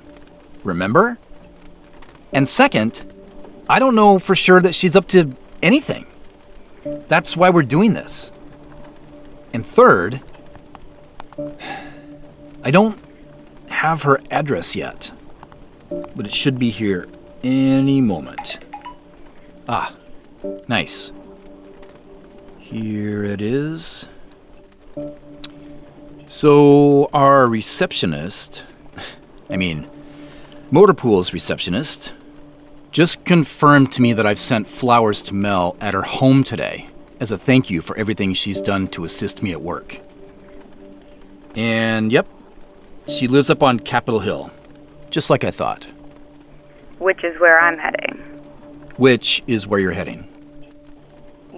Remember? 0.64 1.19
And 2.33 2.49
second, 2.49 3.04
I 3.69 3.78
don't 3.78 3.95
know 3.95 4.19
for 4.19 4.35
sure 4.35 4.61
that 4.61 4.75
she's 4.75 4.95
up 4.95 5.07
to 5.09 5.35
anything. 5.62 6.07
That's 7.09 7.37
why 7.37 7.50
we're 7.50 7.62
doing 7.62 7.95
this. 7.95 8.33
And 9.52 9.66
third, 9.66 10.21
I 12.62 12.71
don't 12.71 12.99
have 13.69 14.02
her 14.02 14.21
address 14.31 14.76
yet, 14.76 15.11
but 15.90 16.26
it 16.26 16.35
should 16.35 16.59
be 16.59 16.71
here 16.71 17.09
any 17.42 18.00
moment. 18.00 18.59
Ah, 19.69 19.95
nice. 20.69 21.12
Here 22.73 23.23
it 23.23 23.43
is. 23.43 24.07
So, 26.26 27.11
our 27.13 27.47
receptionist, 27.47 28.65
I 29.50 29.58
mean, 29.58 29.87
Motorpool's 30.71 31.35
receptionist, 31.35 32.15
just 32.91 33.26
confirmed 33.26 33.93
to 33.93 34.00
me 34.00 34.15
that 34.15 34.25
I've 34.25 34.39
sent 34.39 34.67
flowers 34.67 35.21
to 35.25 35.35
Mel 35.35 35.76
at 35.82 35.93
her 35.93 36.00
home 36.00 36.43
today 36.45 36.89
as 37.21 37.30
a 37.30 37.37
thank 37.37 37.69
you 37.69 37.82
for 37.82 37.95
everything 37.99 38.32
she's 38.32 38.61
done 38.63 38.89
to 38.89 39.04
assist 39.04 39.43
me 39.43 39.52
at 39.52 39.61
work. 39.61 40.00
And 41.54 42.11
yep, 42.11 42.26
she 43.06 43.28
lives 43.28 43.50
up 43.50 43.63
on 43.63 43.80
Capitol 43.80 44.21
Hill, 44.21 44.50
just 45.11 45.28
like 45.28 45.45
I 45.45 45.50
thought, 45.50 45.87
Which 46.99 47.23
is 47.23 47.39
where 47.39 47.61
I'm 47.61 47.76
heading. 47.78 48.17
which 48.97 49.43
is 49.47 49.67
where 49.67 49.78
you're 49.78 49.93
heading. 49.93 50.26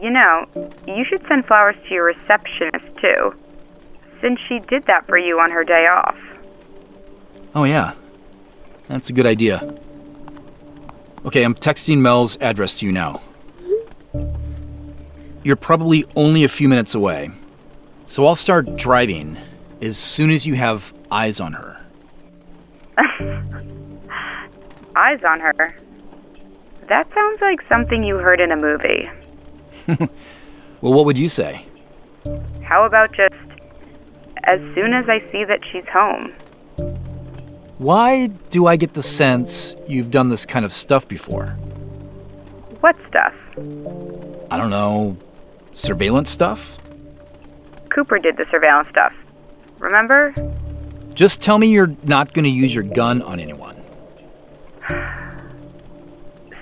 You 0.05 0.11
know, 0.11 0.45
you 0.87 1.03
should 1.07 1.27
send 1.29 1.47
flowers 1.47 1.77
to 1.89 1.95
your 1.95 2.05
receptionist 2.05 2.85
too, 3.01 3.35
since 4.21 4.39
she 4.47 4.59
did 4.59 4.85
that 4.85 5.07
for 5.07 5.17
you 5.17 5.41
on 5.41 5.51
her 5.51 5.65
day 5.65 5.87
off. 5.87 6.19
Oh, 7.55 7.65
yeah. 7.65 7.95
That's 8.87 9.09
a 9.09 9.15
good 9.15 9.25
idea. 9.25 9.75
Okay, 11.25 11.43
I'm 11.43 11.55
texting 11.55 12.01
Mel's 12.01 12.37
address 12.43 12.81
to 12.81 12.87
you 12.87 12.93
now. 12.93 13.23
You're 15.43 15.57
probably 15.57 16.05
only 16.17 16.45
a 16.45 16.49
few 16.49 16.69
minutes 16.69 16.95
away, 16.95 17.31
so 18.05 18.27
I'll 18.27 18.35
start 18.35 18.77
driving 18.77 19.39
as 19.81 19.97
soon 19.97 20.29
as 20.29 20.47
you 20.47 20.53
have 20.53 20.93
eyes 21.11 21.41
on 21.41 21.55
her. 21.55 21.83
Eyes 24.97 25.25
on 25.25 25.41
her. 25.41 25.75
That 26.91 27.09
sounds 27.15 27.41
like 27.41 27.67
something 27.71 28.05
you 28.05 28.19
heard 28.19 28.43
in 28.43 28.53
a 28.53 28.57
movie. 28.57 29.09
Well, 30.85 30.93
what 30.93 31.07
would 31.07 31.17
you 31.17 31.31
say? 31.31 31.65
How 32.63 32.85
about 32.85 33.11
just 33.13 33.33
as 34.43 34.61
soon 34.75 34.93
as 34.93 35.09
I 35.09 35.21
see 35.33 35.43
that 35.47 35.61
she's 35.73 35.89
home? 35.91 36.35
Why 37.79 38.27
do 38.51 38.67
I 38.67 38.77
get 38.77 38.93
the 38.93 39.03
sense 39.03 39.77
you've 39.89 40.11
done 40.11 40.29
this 40.29 40.45
kind 40.45 40.63
of 40.63 40.73
stuff 40.73 41.09
before? 41.09 41.57
What 42.81 42.97
stuff? 43.09 43.33
I 44.51 44.59
don't 44.59 44.69
know, 44.69 45.17
surveillance 45.73 46.31
stuff? 46.31 46.77
Cooper 47.89 48.19
did 48.19 48.37
the 48.37 48.45
surveillance 48.51 48.91
stuff. 48.91 49.15
Remember? 49.79 50.35
Just 51.15 51.41
tell 51.41 51.57
me 51.57 51.69
you're 51.69 51.97
not 52.03 52.35
going 52.35 52.45
to 52.45 52.51
use 52.51 52.75
your 52.75 52.85
gun 52.85 53.23
on 53.23 53.41
anyone. 53.41 53.83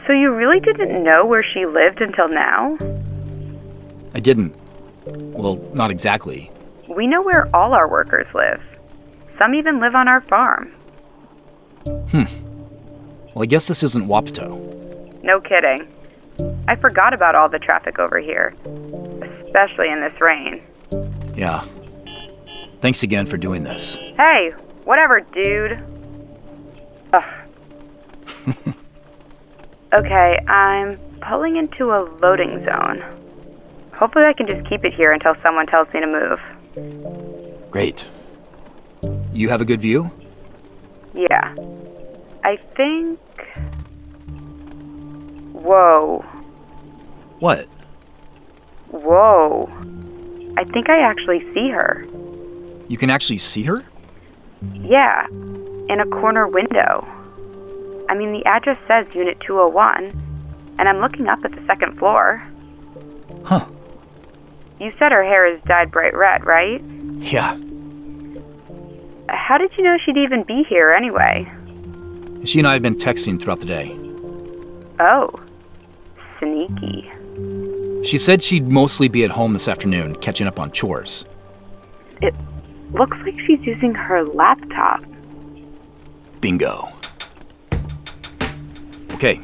So 0.06 0.12
you 0.12 0.32
really 0.32 0.60
didn't 0.60 1.02
know 1.02 1.24
where 1.24 1.44
she 1.44 1.64
lived 1.66 2.00
until 2.00 2.28
now? 2.28 2.76
I 4.14 4.20
didn't. 4.20 4.54
Well, 5.06 5.56
not 5.74 5.90
exactly. 5.90 6.50
We 6.88 7.06
know 7.06 7.22
where 7.22 7.48
all 7.54 7.72
our 7.72 7.88
workers 7.88 8.26
live. 8.34 8.60
Some 9.38 9.54
even 9.54 9.80
live 9.80 9.94
on 9.94 10.08
our 10.08 10.20
farm. 10.22 10.72
Hmm. 12.10 12.24
Well, 13.34 13.42
I 13.42 13.46
guess 13.46 13.68
this 13.68 13.82
isn't 13.82 14.06
Wapato. 14.06 15.22
No 15.22 15.40
kidding. 15.40 15.88
I 16.68 16.76
forgot 16.76 17.14
about 17.14 17.34
all 17.34 17.48
the 17.48 17.58
traffic 17.58 17.98
over 17.98 18.18
here, 18.18 18.54
especially 19.46 19.88
in 19.88 20.00
this 20.00 20.20
rain. 20.20 20.62
Yeah. 21.36 21.64
Thanks 22.80 23.02
again 23.02 23.26
for 23.26 23.36
doing 23.36 23.62
this. 23.62 23.94
Hey, 24.16 24.52
whatever, 24.84 25.20
dude. 25.20 25.82
Ugh. 27.12 28.74
okay, 29.98 30.38
I'm 30.46 30.98
pulling 31.20 31.56
into 31.56 31.92
a 31.92 32.02
loading 32.20 32.64
zone. 32.64 33.02
Hopefully, 33.94 34.24
I 34.24 34.32
can 34.32 34.48
just 34.48 34.68
keep 34.68 34.84
it 34.84 34.94
here 34.94 35.12
until 35.12 35.34
someone 35.42 35.66
tells 35.66 35.92
me 35.92 36.00
to 36.00 36.06
move. 36.06 37.70
Great. 37.70 38.06
You 39.32 39.48
have 39.48 39.60
a 39.60 39.64
good 39.64 39.80
view? 39.80 40.10
Yeah. 41.14 41.54
I 42.44 42.56
think. 42.76 43.18
Whoa. 45.52 46.24
What? 47.38 47.66
Whoa. 48.88 49.70
I 50.56 50.64
think 50.64 50.88
I 50.88 51.00
actually 51.00 51.40
see 51.54 51.70
her. 51.70 52.06
You 52.88 52.98
can 52.98 53.10
actually 53.10 53.38
see 53.38 53.62
her? 53.62 53.84
Yeah, 54.74 55.26
in 55.28 56.00
a 56.00 56.06
corner 56.06 56.46
window. 56.46 57.06
I 58.12 58.14
mean, 58.14 58.32
the 58.32 58.44
address 58.44 58.76
says 58.86 59.06
Unit 59.14 59.40
201, 59.40 60.12
and 60.78 60.86
I'm 60.86 60.98
looking 60.98 61.28
up 61.28 61.38
at 61.46 61.52
the 61.52 61.64
second 61.64 61.98
floor. 61.98 62.46
Huh. 63.42 63.66
You 64.78 64.92
said 64.98 65.12
her 65.12 65.24
hair 65.24 65.50
is 65.50 65.62
dyed 65.62 65.90
bright 65.90 66.14
red, 66.14 66.44
right? 66.44 66.84
Yeah. 67.20 67.56
How 69.30 69.56
did 69.56 69.70
you 69.78 69.84
know 69.84 69.96
she'd 70.04 70.18
even 70.18 70.42
be 70.42 70.62
here 70.68 70.90
anyway? 70.90 71.50
She 72.44 72.58
and 72.58 72.68
I 72.68 72.74
have 72.74 72.82
been 72.82 72.96
texting 72.96 73.40
throughout 73.40 73.60
the 73.60 73.64
day. 73.64 73.96
Oh, 75.00 75.30
sneaky. 76.38 77.10
She 78.04 78.18
said 78.18 78.42
she'd 78.42 78.70
mostly 78.70 79.08
be 79.08 79.24
at 79.24 79.30
home 79.30 79.54
this 79.54 79.68
afternoon, 79.68 80.16
catching 80.16 80.46
up 80.46 80.60
on 80.60 80.70
chores. 80.70 81.24
It 82.20 82.34
looks 82.92 83.16
like 83.24 83.40
she's 83.46 83.60
using 83.60 83.94
her 83.94 84.22
laptop. 84.22 85.02
Bingo. 86.42 86.92
Okay. 89.22 89.40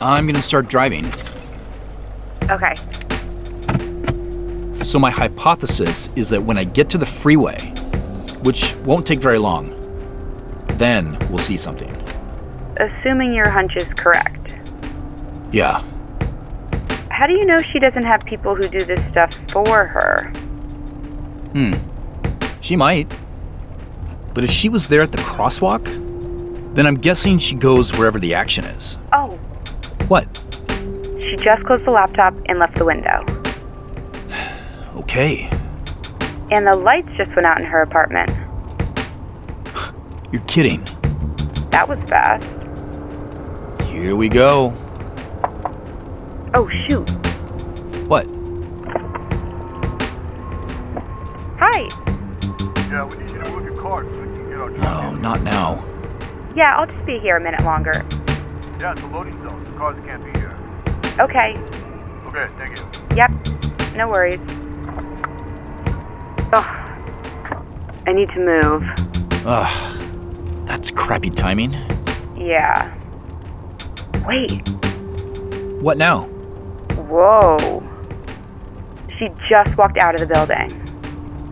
I'm 0.00 0.26
gonna 0.26 0.40
start 0.40 0.66
driving. 0.66 1.12
Okay. 2.48 2.74
So, 4.82 4.98
my 4.98 5.10
hypothesis 5.10 6.08
is 6.16 6.30
that 6.30 6.42
when 6.42 6.56
I 6.56 6.64
get 6.64 6.88
to 6.88 6.96
the 6.96 7.04
freeway, 7.04 7.58
which 8.42 8.74
won't 8.76 9.06
take 9.06 9.18
very 9.18 9.36
long, 9.36 9.74
then 10.78 11.18
we'll 11.28 11.36
see 11.36 11.58
something. 11.58 11.94
Assuming 12.78 13.34
your 13.34 13.50
hunch 13.50 13.76
is 13.76 13.86
correct. 13.88 14.54
Yeah. 15.52 15.84
How 17.10 17.26
do 17.26 17.34
you 17.34 17.44
know 17.44 17.60
she 17.60 17.78
doesn't 17.78 18.04
have 18.04 18.24
people 18.24 18.54
who 18.54 18.66
do 18.68 18.82
this 18.82 19.04
stuff 19.08 19.34
for 19.50 19.84
her? 19.84 20.30
Hmm. 21.52 21.74
She 22.62 22.74
might. 22.74 23.12
But 24.32 24.44
if 24.44 24.50
she 24.50 24.70
was 24.70 24.86
there 24.86 25.02
at 25.02 25.12
the 25.12 25.18
crosswalk, 25.18 26.09
then 26.74 26.86
I'm 26.86 26.94
guessing 26.96 27.38
she 27.38 27.54
goes 27.56 27.96
wherever 27.98 28.18
the 28.18 28.34
action 28.34 28.64
is. 28.64 28.96
Oh, 29.12 29.38
What? 30.08 30.26
she 31.20 31.36
just 31.36 31.62
closed 31.64 31.84
the 31.84 31.90
laptop 31.90 32.34
and 32.46 32.58
left 32.58 32.76
the 32.76 32.84
window. 32.84 33.24
Okay. 34.96 35.48
And 36.50 36.66
the 36.66 36.74
lights 36.76 37.08
just 37.16 37.30
went 37.36 37.46
out 37.46 37.58
in 37.60 37.64
her 37.66 37.82
apartment. 37.82 38.30
You're 40.32 40.42
kidding. 40.42 40.82
That 41.70 41.86
was 41.88 41.98
fast. 42.08 42.44
Here 43.88 44.16
we 44.16 44.28
go. 44.28 44.74
Oh, 46.54 46.68
shoot. 46.88 47.08
What? 48.08 48.26
Hi. 51.58 51.88
Yeah, 52.90 53.04
we 53.04 53.16
need 53.18 53.30
you 53.30 53.38
to 53.38 53.50
move 53.50 53.64
your 53.64 53.80
car 53.80 54.02
so 54.04 54.10
we 54.10 54.16
can 54.36 54.48
get 54.48 54.58
our 54.82 55.10
Oh, 55.12 55.14
not 55.16 55.42
now. 55.42 55.84
Yeah, 56.54 56.76
I'll 56.76 56.86
just 56.86 57.06
be 57.06 57.18
here 57.18 57.36
a 57.36 57.40
minute 57.40 57.62
longer. 57.62 58.04
Yeah, 58.80 58.92
it's 58.92 59.02
a 59.02 59.06
loading 59.06 59.40
zone. 59.42 59.64
The 59.64 59.78
cars 59.78 59.98
can't 60.06 60.24
be 60.24 60.38
here. 60.38 60.56
Okay. 61.20 61.56
Okay, 62.26 62.48
thank 62.58 62.78
you. 62.78 63.16
Yep. 63.16 63.30
No 63.96 64.08
worries. 64.08 64.40
Oh, 66.52 66.66
I 68.06 68.12
need 68.12 68.28
to 68.30 68.38
move. 68.38 68.82
Ugh. 69.46 70.66
That's 70.66 70.90
crappy 70.90 71.30
timing. 71.30 71.72
Yeah. 72.36 72.94
Wait. 74.26 74.68
What 75.82 75.98
now? 75.98 76.24
Whoa. 77.08 77.82
She 79.18 79.28
just 79.48 79.76
walked 79.76 79.98
out 79.98 80.14
of 80.14 80.20
the 80.20 80.26
building. 80.26 80.70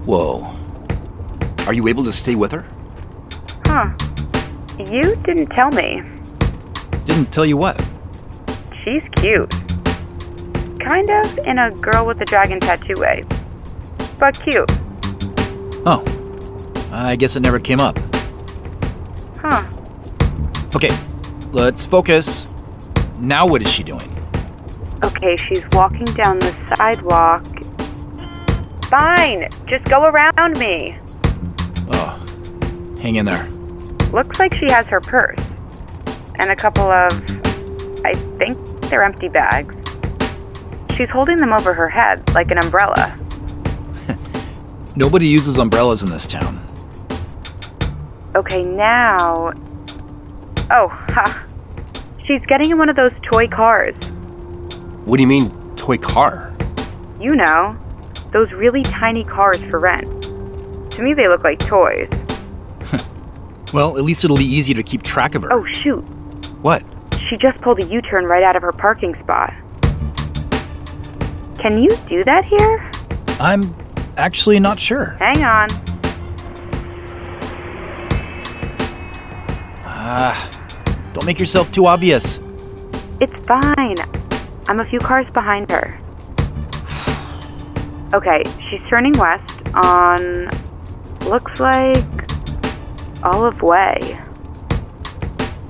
Whoa. 0.05 0.55
Are 1.67 1.75
you 1.75 1.89
able 1.89 2.05
to 2.05 2.13
stay 2.13 2.35
with 2.35 2.53
her? 2.53 2.67
Huh. 3.67 3.91
You 4.79 5.17
didn't 5.25 5.49
tell 5.49 5.71
me. 5.71 6.03
Didn't 7.05 7.33
tell 7.33 7.45
you 7.45 7.57
what? 7.57 7.77
She's 8.85 9.09
cute. 9.11 9.51
Kind 10.81 11.11
of 11.11 11.39
in 11.47 11.59
a 11.59 11.71
girl 11.73 12.07
with 12.07 12.21
a 12.21 12.25
dragon 12.25 12.61
tattoo 12.61 12.95
way. 12.97 13.25
But 14.19 14.41
cute. 14.41 14.71
Oh. 15.85 16.05
I 16.93 17.17
guess 17.17 17.37
it 17.37 17.41
never 17.41 17.59
came 17.59 17.81
up. 17.81 17.99
Huh. 19.37 19.63
Okay, 20.75 20.97
let's 21.53 21.85
focus. 21.85 22.55
Now 23.19 23.47
what 23.47 23.63
is 23.63 23.71
she 23.71 23.83
doing? 23.83 24.09
Okay, 25.05 25.37
she's 25.37 25.67
walking 25.73 26.07
down 26.07 26.39
the 26.39 26.53
sidewalk. 26.77 27.45
Fine. 28.85 29.49
Just 29.67 29.85
go 29.85 30.05
around 30.05 30.59
me. 30.59 30.99
Oh, 31.93 32.97
hang 33.01 33.17
in 33.17 33.27
there. 33.27 33.47
Looks 34.13 34.39
like 34.39 34.55
she 34.55 34.71
has 34.71 34.87
her 34.87 35.01
purse. 35.01 35.41
And 36.37 36.51
a 36.51 36.57
couple 36.57 36.91
of. 36.91 37.13
I 38.05 38.15
think 38.39 38.59
they're 38.83 39.03
empty 39.03 39.29
bags. 39.29 39.75
She's 40.97 41.11
holding 41.11 41.39
them 41.39 41.53
over 41.53 41.75
her 41.75 41.89
head 41.89 42.29
like 42.35 42.51
an 42.51 42.59
umbrella. 42.59 43.17
Nobody 44.97 45.27
uses 45.27 45.59
umbrellas 45.59 46.03
in 46.03 46.11
this 46.11 46.27
town. 46.27 46.65
Okay, 48.35 48.63
now. 48.63 49.53
Oh, 50.71 50.89
ha. 50.89 51.47
She's 52.25 52.45
getting 52.47 52.71
in 52.71 52.79
one 52.79 52.89
of 52.89 52.97
those 52.97 53.13
toy 53.23 53.49
cars. 53.49 53.95
What 55.05 55.17
do 55.17 55.23
you 55.23 55.27
mean, 55.27 55.51
toy 55.77 55.99
car? 55.99 56.53
You 57.21 57.35
know, 57.35 57.77
those 58.33 58.51
really 58.53 58.83
tiny 58.83 59.25
cars 59.25 59.61
for 59.71 59.79
rent. 59.79 60.23
To 60.93 61.03
me, 61.03 61.15
they 61.15 61.29
look 61.29 61.45
like 61.45 61.59
toys. 61.59 62.09
Well, 63.73 63.99
at 63.99 64.05
least 64.05 64.25
it'll 64.25 64.37
be 64.37 64.45
easy 64.45 64.73
to 64.75 64.83
keep 64.83 65.03
track 65.03 65.35
of 65.35 65.43
her. 65.43 65.53
Oh, 65.53 65.65
shoot. 65.67 66.01
What? 66.63 66.83
She 67.29 67.37
just 67.37 67.61
pulled 67.61 67.81
a 67.81 67.85
U 67.85 68.01
turn 68.01 68.25
right 68.25 68.43
out 68.43 68.57
of 68.57 68.63
her 68.63 68.73
parking 68.73 69.15
spot. 69.23 69.53
Can 71.59 71.83
you 71.83 71.91
do 72.07 72.25
that 72.25 72.45
here? 72.45 72.91
I'm 73.41 73.75
actually 74.17 74.59
not 74.61 74.81
sure. 74.81 75.17
Hang 75.19 75.45
on. 75.45 75.69
Ah, 79.85 80.51
don't 81.13 81.27
make 81.27 81.39
yourself 81.39 81.71
too 81.73 81.87
obvious. 81.87 82.39
It's 83.21 83.35
fine. 83.47 83.97
I'm 84.69 84.81
a 84.81 84.85
few 84.89 85.01
cars 85.01 85.27
behind 85.33 85.71
her. 85.71 86.01
Okay, 88.15 88.43
she's 88.63 88.81
turning 88.89 89.13
west 89.19 89.61
on. 89.75 90.49
looks 91.29 91.61
like. 91.61 92.03
Olive 93.23 93.61
Way. 93.63 94.19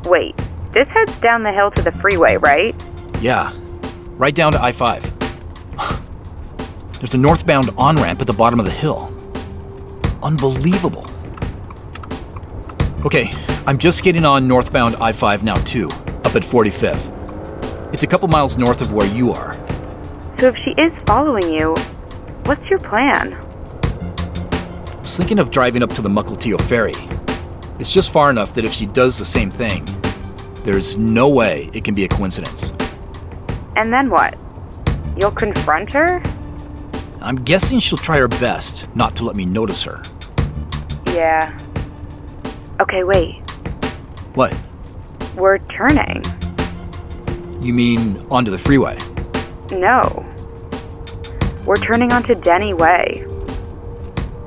Wait, 0.04 0.37
this 0.72 0.88
heads 0.88 1.18
down 1.20 1.42
the 1.42 1.52
hill 1.52 1.70
to 1.72 1.82
the 1.82 1.92
freeway, 1.92 2.37
right? 2.37 2.74
Yeah, 3.20 3.52
right 4.12 4.34
down 4.34 4.52
to 4.52 4.62
I 4.62 4.72
5. 4.72 5.14
There's 6.98 7.14
a 7.14 7.18
northbound 7.18 7.70
on 7.78 7.96
ramp 7.96 8.20
at 8.20 8.26
the 8.26 8.32
bottom 8.32 8.58
of 8.61 8.66
the 8.66 8.72
hill. 8.72 9.12
Unbelievable. 10.22 11.06
Okay, 13.04 13.30
I'm 13.66 13.78
just 13.78 14.02
getting 14.02 14.24
on 14.24 14.48
northbound 14.48 14.96
I 14.96 15.12
5 15.12 15.44
now, 15.44 15.56
too, 15.58 15.88
up 15.88 16.34
at 16.34 16.42
45th. 16.42 17.94
It's 17.94 18.02
a 18.02 18.06
couple 18.06 18.28
miles 18.28 18.58
north 18.58 18.82
of 18.82 18.92
where 18.92 19.06
you 19.06 19.32
are. 19.32 19.54
So 20.38 20.48
if 20.48 20.56
she 20.56 20.70
is 20.72 20.98
following 21.06 21.50
you, 21.50 21.74
what's 22.44 22.68
your 22.68 22.78
plan? 22.80 23.32
I 23.32 25.00
was 25.00 25.16
thinking 25.16 25.38
of 25.38 25.50
driving 25.50 25.82
up 25.82 25.90
to 25.94 26.02
the 26.02 26.08
Mukilteo 26.08 26.61
ferry. 26.61 26.94
It's 27.78 27.92
just 27.92 28.12
far 28.12 28.30
enough 28.30 28.54
that 28.54 28.64
if 28.64 28.72
she 28.72 28.86
does 28.86 29.18
the 29.18 29.24
same 29.24 29.50
thing, 29.50 29.86
there's 30.64 30.96
no 30.96 31.28
way 31.28 31.70
it 31.72 31.84
can 31.84 31.94
be 31.94 32.04
a 32.04 32.08
coincidence. 32.08 32.72
And 33.76 33.92
then 33.92 34.10
what? 34.10 34.36
You'll 35.16 35.30
confront 35.30 35.92
her? 35.92 36.20
I'm 37.22 37.36
guessing 37.36 37.78
she'll 37.78 37.98
try 37.98 38.18
her 38.18 38.28
best 38.28 38.86
not 38.96 39.14
to 39.16 39.24
let 39.24 39.36
me 39.36 39.44
notice 39.44 39.82
her. 39.84 40.02
Yeah. 41.06 41.56
Okay, 42.80 43.04
wait. 43.04 43.36
What? 44.34 44.56
We're 45.36 45.58
turning. 45.58 46.24
You 47.60 47.72
mean 47.72 48.16
onto 48.30 48.50
the 48.50 48.58
freeway? 48.58 48.98
No. 49.70 50.24
We're 51.64 51.76
turning 51.76 52.12
onto 52.12 52.34
Denny 52.34 52.74
Way. 52.74 53.24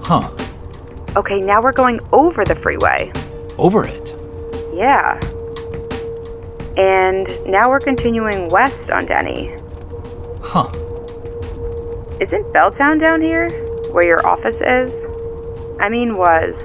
Huh. 0.02 0.30
Okay, 1.16 1.40
now 1.42 1.62
we're 1.62 1.74
going 1.74 2.00
over 2.12 2.46
the 2.46 2.56
freeway. 2.56 3.12
Over 3.62 3.86
it? 3.86 4.16
Yeah. 4.74 5.20
And 6.78 7.28
now 7.46 7.70
we're 7.70 7.80
continuing 7.80 8.50
west 8.50 8.90
on 8.90 9.06
Denny. 9.06 9.54
Huh. 10.42 10.68
Isn't 12.20 12.44
Belltown 12.54 13.00
down 13.00 13.22
here? 13.22 13.52
Where 13.92 14.04
your 14.04 14.26
office 14.26 14.56
is? 14.56 14.92
I 15.80 15.90
mean, 15.90 16.18
was. 16.18 16.56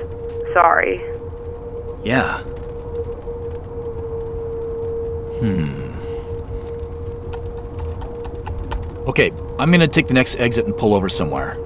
Sorry. 0.54 1.02
Yeah. 2.02 2.38
Hmm. 5.40 5.76
Okay, 9.06 9.32
I'm 9.58 9.70
gonna 9.70 9.86
take 9.86 10.06
the 10.06 10.14
next 10.14 10.36
exit 10.36 10.64
and 10.64 10.74
pull 10.74 10.94
over 10.94 11.10
somewhere. 11.10 11.58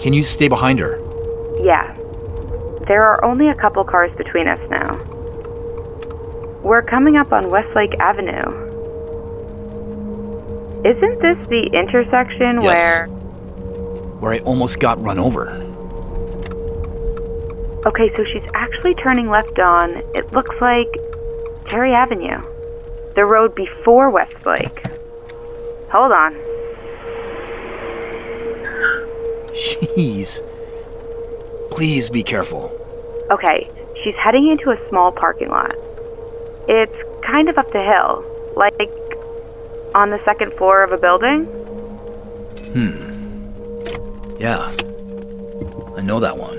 Can 0.00 0.12
you 0.12 0.24
stay 0.24 0.48
behind 0.48 0.80
her? 0.80 0.98
Yeah. 1.62 1.96
There 2.90 3.06
are 3.06 3.24
only 3.24 3.48
a 3.50 3.54
couple 3.54 3.84
cars 3.84 4.10
between 4.16 4.48
us 4.48 4.58
now. 4.68 4.96
We're 6.60 6.82
coming 6.82 7.16
up 7.16 7.32
on 7.32 7.48
Westlake 7.48 7.94
Avenue. 8.00 8.42
Isn't 10.84 11.22
this 11.22 11.36
the 11.46 11.70
intersection 11.72 12.60
Yes. 12.60 12.64
where. 12.64 13.06
Where 14.18 14.32
I 14.32 14.38
almost 14.40 14.80
got 14.80 15.00
run 15.00 15.20
over. 15.20 15.52
Okay, 17.86 18.12
so 18.16 18.24
she's 18.24 18.50
actually 18.54 18.94
turning 18.96 19.30
left 19.30 19.60
on, 19.60 20.02
it 20.16 20.32
looks 20.32 20.60
like 20.60 20.88
Terry 21.68 21.94
Avenue. 21.94 22.42
The 23.14 23.24
road 23.24 23.54
before 23.54 24.10
Westlake. 24.10 24.84
Hold 25.92 26.10
on. 26.10 26.34
Jeez. 29.52 30.42
Please 31.70 32.10
be 32.10 32.24
careful. 32.24 32.79
Okay, 33.30 33.70
she's 34.02 34.14
heading 34.16 34.48
into 34.48 34.70
a 34.70 34.88
small 34.88 35.12
parking 35.12 35.48
lot. 35.48 35.74
It's 36.68 36.96
kind 37.24 37.48
of 37.48 37.58
up 37.58 37.70
the 37.72 37.82
hill, 37.82 38.24
like 38.56 38.90
on 39.94 40.10
the 40.10 40.20
second 40.24 40.52
floor 40.54 40.82
of 40.82 40.92
a 40.92 40.98
building. 40.98 41.44
Hmm. 42.72 43.10
Yeah. 44.38 44.70
I 45.96 46.02
know 46.02 46.18
that 46.20 46.36
one. 46.36 46.58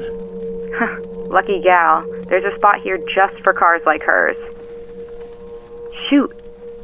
Lucky 1.30 1.62
gal. 1.62 2.06
There's 2.30 2.46
a 2.46 2.56
spot 2.58 2.82
here 2.82 2.98
just 3.14 3.42
for 3.44 3.54
cars 3.54 3.82
like 3.86 4.04
hers. 4.04 4.38
Shoot. 6.10 6.34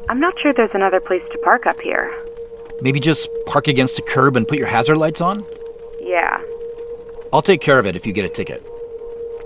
I'm 0.09 0.19
not 0.19 0.39
sure 0.39 0.53
there's 0.53 0.71
another 0.73 0.99
place 0.99 1.23
to 1.31 1.37
park 1.39 1.65
up 1.65 1.79
here. 1.81 2.17
Maybe 2.81 2.99
just 2.99 3.29
park 3.45 3.67
against 3.67 3.99
a 3.99 4.01
curb 4.01 4.35
and 4.37 4.47
put 4.47 4.57
your 4.57 4.67
hazard 4.67 4.97
lights 4.97 5.21
on? 5.21 5.45
Yeah. 5.99 6.41
I'll 7.33 7.41
take 7.41 7.61
care 7.61 7.79
of 7.79 7.85
it 7.85 7.95
if 7.95 8.05
you 8.05 8.13
get 8.13 8.23
a 8.25 8.29
ticket. 8.29 8.63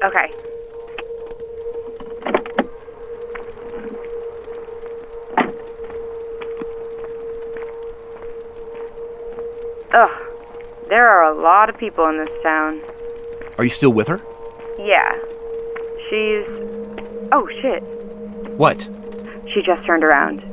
Okay. 0.04 0.32
Ugh. 9.94 10.10
There 10.90 11.08
are 11.08 11.32
a 11.32 11.42
lot 11.42 11.70
of 11.70 11.78
people 11.78 12.08
in 12.08 12.18
this 12.18 12.30
town. 12.44 12.82
Are 13.58 13.64
you 13.64 13.70
still 13.70 13.94
with 13.94 14.08
her? 14.08 14.22
Yeah. 14.80 15.18
She's. 16.10 16.46
Oh, 17.32 17.48
shit. 17.62 17.82
What? 18.58 18.88
She 19.54 19.62
just 19.62 19.86
turned 19.86 20.04
around. 20.04 20.44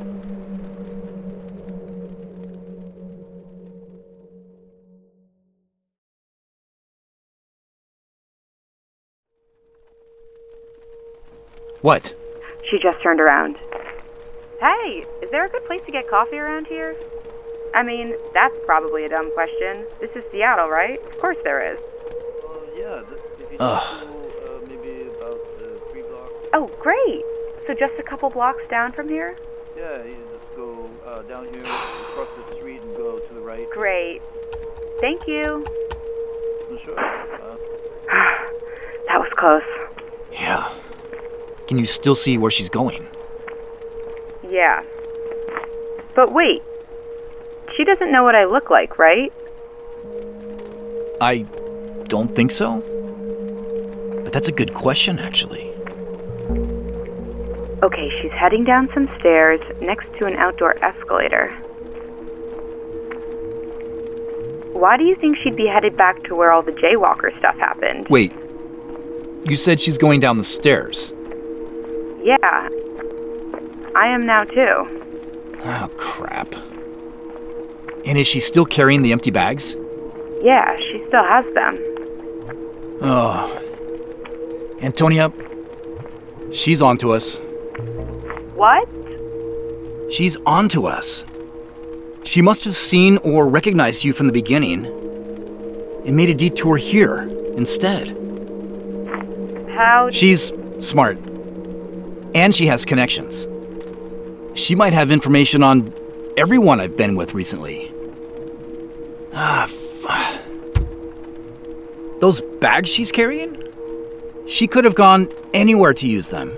What? 11.89 12.13
She 12.69 12.79
just 12.79 13.01
turned 13.01 13.19
around. 13.19 13.57
Hey, 14.61 15.07
is 15.23 15.31
there 15.31 15.47
a 15.47 15.49
good 15.49 15.65
place 15.65 15.81
to 15.87 15.91
get 15.91 16.07
coffee 16.07 16.37
around 16.37 16.67
here? 16.67 16.95
I 17.75 17.83
mean, 17.83 18.15
that's 18.35 18.55
probably 18.67 19.07
a 19.07 19.09
dumb 19.09 19.33
question. 19.33 19.87
This 19.99 20.11
is 20.15 20.23
Seattle, 20.31 20.69
right? 20.69 21.01
Of 21.07 21.19
course 21.19 21.39
there 21.45 21.73
is. 21.73 21.81
yeah, 22.77 23.01
if 23.41 23.51
you 23.51 23.57
Ugh. 23.59 24.07
uh, 24.07 24.67
maybe 24.69 25.09
about 25.09 25.41
uh, 25.41 25.79
three 25.91 26.03
blocks. 26.03 26.35
Oh, 26.53 26.67
great. 26.79 27.25
So 27.67 27.73
just 27.73 27.99
a 27.99 28.03
couple 28.03 28.29
blocks 28.29 28.69
down 28.69 28.93
from 28.93 29.09
here? 29.09 29.35
Yeah, 29.75 30.05
you 30.05 30.19
just 30.31 30.57
go 30.57 30.91
uh, 31.07 31.23
down 31.23 31.47
here, 31.47 31.63
across 31.63 32.29
the 32.51 32.57
street, 32.57 32.83
and 32.83 32.95
go 32.99 33.19
to 33.19 33.33
the 33.33 33.41
right. 33.41 33.67
Great. 33.71 34.21
Thank 35.01 35.27
you. 35.27 35.65
Sure. 36.85 37.01
Uh, 37.01 37.57
That 39.09 39.21
was 39.21 39.33
close. 39.39 39.63
Yeah. 40.31 40.71
Can 41.69 41.79
you 41.79 41.85
still 41.85 42.15
see 42.15 42.39
where 42.39 42.51
she's 42.51 42.71
going? 42.71 43.07
Yeah. 44.49 44.83
But 46.15 46.33
wait. 46.33 46.63
She 47.77 47.85
doesn't 47.85 48.11
know 48.11 48.25
what 48.25 48.35
I 48.35 48.45
look 48.45 48.71
like, 48.71 48.99
right? 48.99 49.31
I 51.21 51.47
don't 52.05 52.35
think 52.35 52.53
so. 52.53 52.81
But 54.25 54.33
that's 54.33 54.49
a 54.49 54.53
good 54.53 54.73
question, 54.73 55.19
actually. 55.19 55.69
Okay, 57.83 58.11
she's 58.21 58.33
heading 58.33 58.65
down 58.65 58.89
some 58.95 59.09
stairs 59.21 59.61
next 59.83 60.07
to 60.19 60.27
an 60.27 60.37
outdoor 60.37 60.83
escalator. 60.83 61.49
Why 64.73 64.97
do 64.97 65.05
you 65.05 65.17
think 65.17 65.37
she'd 65.39 65.57
be 65.57 65.67
headed 65.67 65.97
back 65.97 66.23
to 66.25 66.35
where 66.35 66.51
all 66.51 66.63
the 66.63 66.73
jaywalker 66.73 67.37
stuff 67.39 67.57
happened? 67.59 68.07
Wait. 68.09 68.33
You 69.45 69.57
said 69.57 69.81
she's 69.81 69.99
going 69.99 70.21
down 70.21 70.39
the 70.39 70.45
stairs. 70.45 71.13
Yeah. 72.23 72.69
I 73.95 74.09
am 74.09 74.27
now 74.27 74.45
too. 74.45 75.05
Oh, 75.65 75.91
crap. 75.97 76.55
And 78.05 78.17
is 78.17 78.27
she 78.27 78.41
still 78.41 78.65
carrying 78.65 79.03
the 79.03 79.13
empty 79.13 79.31
bags? 79.31 79.77
Yeah, 80.43 80.77
she 80.77 81.05
still 81.09 81.25
has 81.25 81.45
them. 81.55 81.77
Oh. 83.03 83.55
Antonia, 84.81 85.33
she's 86.53 86.81
onto 86.81 87.13
us. 87.13 87.39
What? 88.55 88.89
She's 90.11 90.37
onto 90.47 90.87
us. 90.87 91.25
She 92.25 92.41
must 92.43 92.65
have 92.65 92.75
seen 92.75 93.19
or 93.19 93.49
recognized 93.49 94.05
you 94.05 94.13
from 94.13 94.27
the 94.27 94.33
beginning 94.33 94.87
and 96.07 96.17
made 96.17 96.31
a 96.31 96.35
detour 96.35 96.77
here 96.77 97.23
instead. 97.57 98.17
How? 99.71 100.09
She's 100.11 100.53
smart. 100.79 101.19
And 102.39 102.55
she 102.55 102.69
has 102.69 102.85
connections. 102.85 103.49
She 104.55 104.77
might 104.77 104.93
have 104.93 105.11
information 105.11 105.65
on 105.65 105.93
everyone 106.37 106.79
I've 106.81 106.97
been 106.97 107.17
with 107.17 107.35
recently. 107.35 107.91
Ah, 109.33 109.65
f- 109.65 110.41
Those 112.21 112.41
bags 112.61 112.89
she's 112.91 113.11
carrying? 113.11 113.61
She 114.47 114.69
could 114.69 114.85
have 114.85 114.95
gone 114.95 115.29
anywhere 115.53 115.93
to 115.95 116.07
use 116.07 116.29
them. 116.29 116.57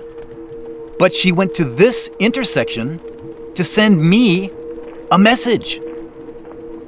But 0.99 1.13
she 1.13 1.31
went 1.31 1.55
to 1.55 1.63
this 1.63 2.11
intersection 2.19 2.99
to 3.55 3.63
send 3.63 3.99
me 3.99 4.51
a 5.11 5.17
message. 5.17 5.79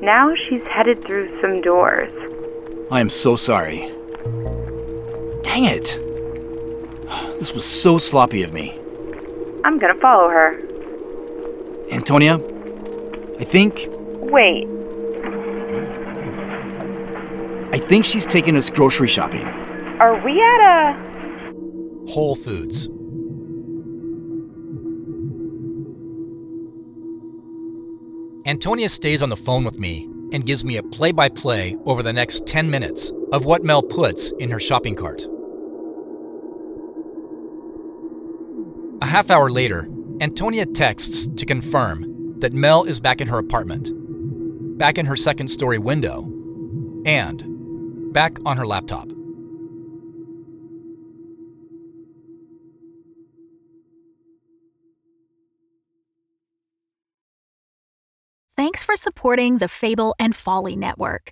Now 0.01 0.35
she's 0.47 0.63
headed 0.67 1.03
through 1.03 1.41
some 1.41 1.61
doors. 1.61 2.11
I 2.91 3.01
am 3.01 3.09
so 3.09 3.35
sorry. 3.35 3.91
Dang 5.41 5.65
it. 5.65 5.99
This 7.39 7.53
was 7.55 7.65
so 7.65 7.97
sloppy 7.97 8.43
of 8.43 8.53
me. 8.53 8.79
I'm 9.65 9.77
gonna 9.77 9.95
follow 9.99 10.29
her. 10.29 10.59
Antonia, 11.91 12.35
I 13.39 13.43
think 13.43 13.87
Wait, 13.89 14.67
I 17.71 17.77
think 17.77 18.05
she's 18.05 18.25
taking 18.25 18.55
us 18.55 18.69
grocery 18.69 19.07
shopping. 19.07 19.45
are 19.99 20.15
we 20.23 20.41
at 20.41 20.61
a. 20.61 21.03
Whole 22.07 22.35
Foods. 22.35 22.89
Antonia 28.45 28.89
stays 28.89 29.21
on 29.21 29.29
the 29.29 29.37
phone 29.37 29.63
with 29.63 29.79
me 29.79 30.09
and 30.33 30.45
gives 30.45 30.65
me 30.65 30.77
a 30.77 30.83
play 30.83 31.11
by 31.11 31.29
play 31.29 31.77
over 31.85 32.03
the 32.03 32.11
next 32.11 32.45
10 32.45 32.69
minutes 32.69 33.11
of 33.31 33.45
what 33.45 33.63
Mel 33.63 33.81
puts 33.81 34.31
in 34.33 34.51
her 34.51 34.59
shopping 34.59 34.95
cart. 34.95 35.25
A 39.03 39.05
half 39.05 39.29
hour 39.29 39.51
later, 39.51 39.89
Antonia 40.21 40.65
texts 40.65 41.27
to 41.35 41.45
confirm 41.45 42.39
that 42.39 42.53
Mel 42.53 42.85
is 42.85 43.01
back 43.01 43.19
in 43.19 43.27
her 43.27 43.37
apartment, 43.37 43.91
back 44.77 44.97
in 44.97 45.05
her 45.05 45.17
second 45.17 45.49
story 45.49 45.77
window, 45.77 46.21
and 47.05 48.13
back 48.13 48.37
on 48.45 48.55
her 48.55 48.65
laptop. 48.65 49.09
Thanks 58.55 58.85
for 58.85 58.95
supporting 58.95 59.57
the 59.57 59.67
Fable 59.67 60.15
and 60.17 60.33
Folly 60.33 60.77
Network. 60.77 61.29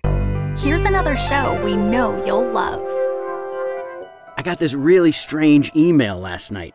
Here's 0.58 0.82
another 0.82 1.16
show 1.16 1.58
we 1.64 1.76
know 1.76 2.22
you'll 2.26 2.50
love. 2.50 2.82
I 4.36 4.42
got 4.44 4.58
this 4.58 4.74
really 4.74 5.12
strange 5.12 5.72
email 5.74 6.18
last 6.18 6.52
night. 6.52 6.74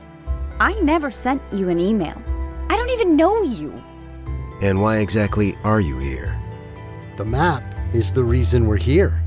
I 0.61 0.73
never 0.81 1.09
sent 1.09 1.41
you 1.51 1.69
an 1.69 1.79
email. 1.79 2.13
I 2.69 2.75
don't 2.75 2.91
even 2.91 3.15
know 3.15 3.41
you. 3.41 3.73
And 4.61 4.79
why 4.79 4.97
exactly 4.97 5.55
are 5.63 5.81
you 5.81 5.97
here? 5.97 6.39
The 7.17 7.25
map 7.25 7.63
is 7.95 8.11
the 8.11 8.23
reason 8.23 8.67
we're 8.67 8.77
here. 8.77 9.23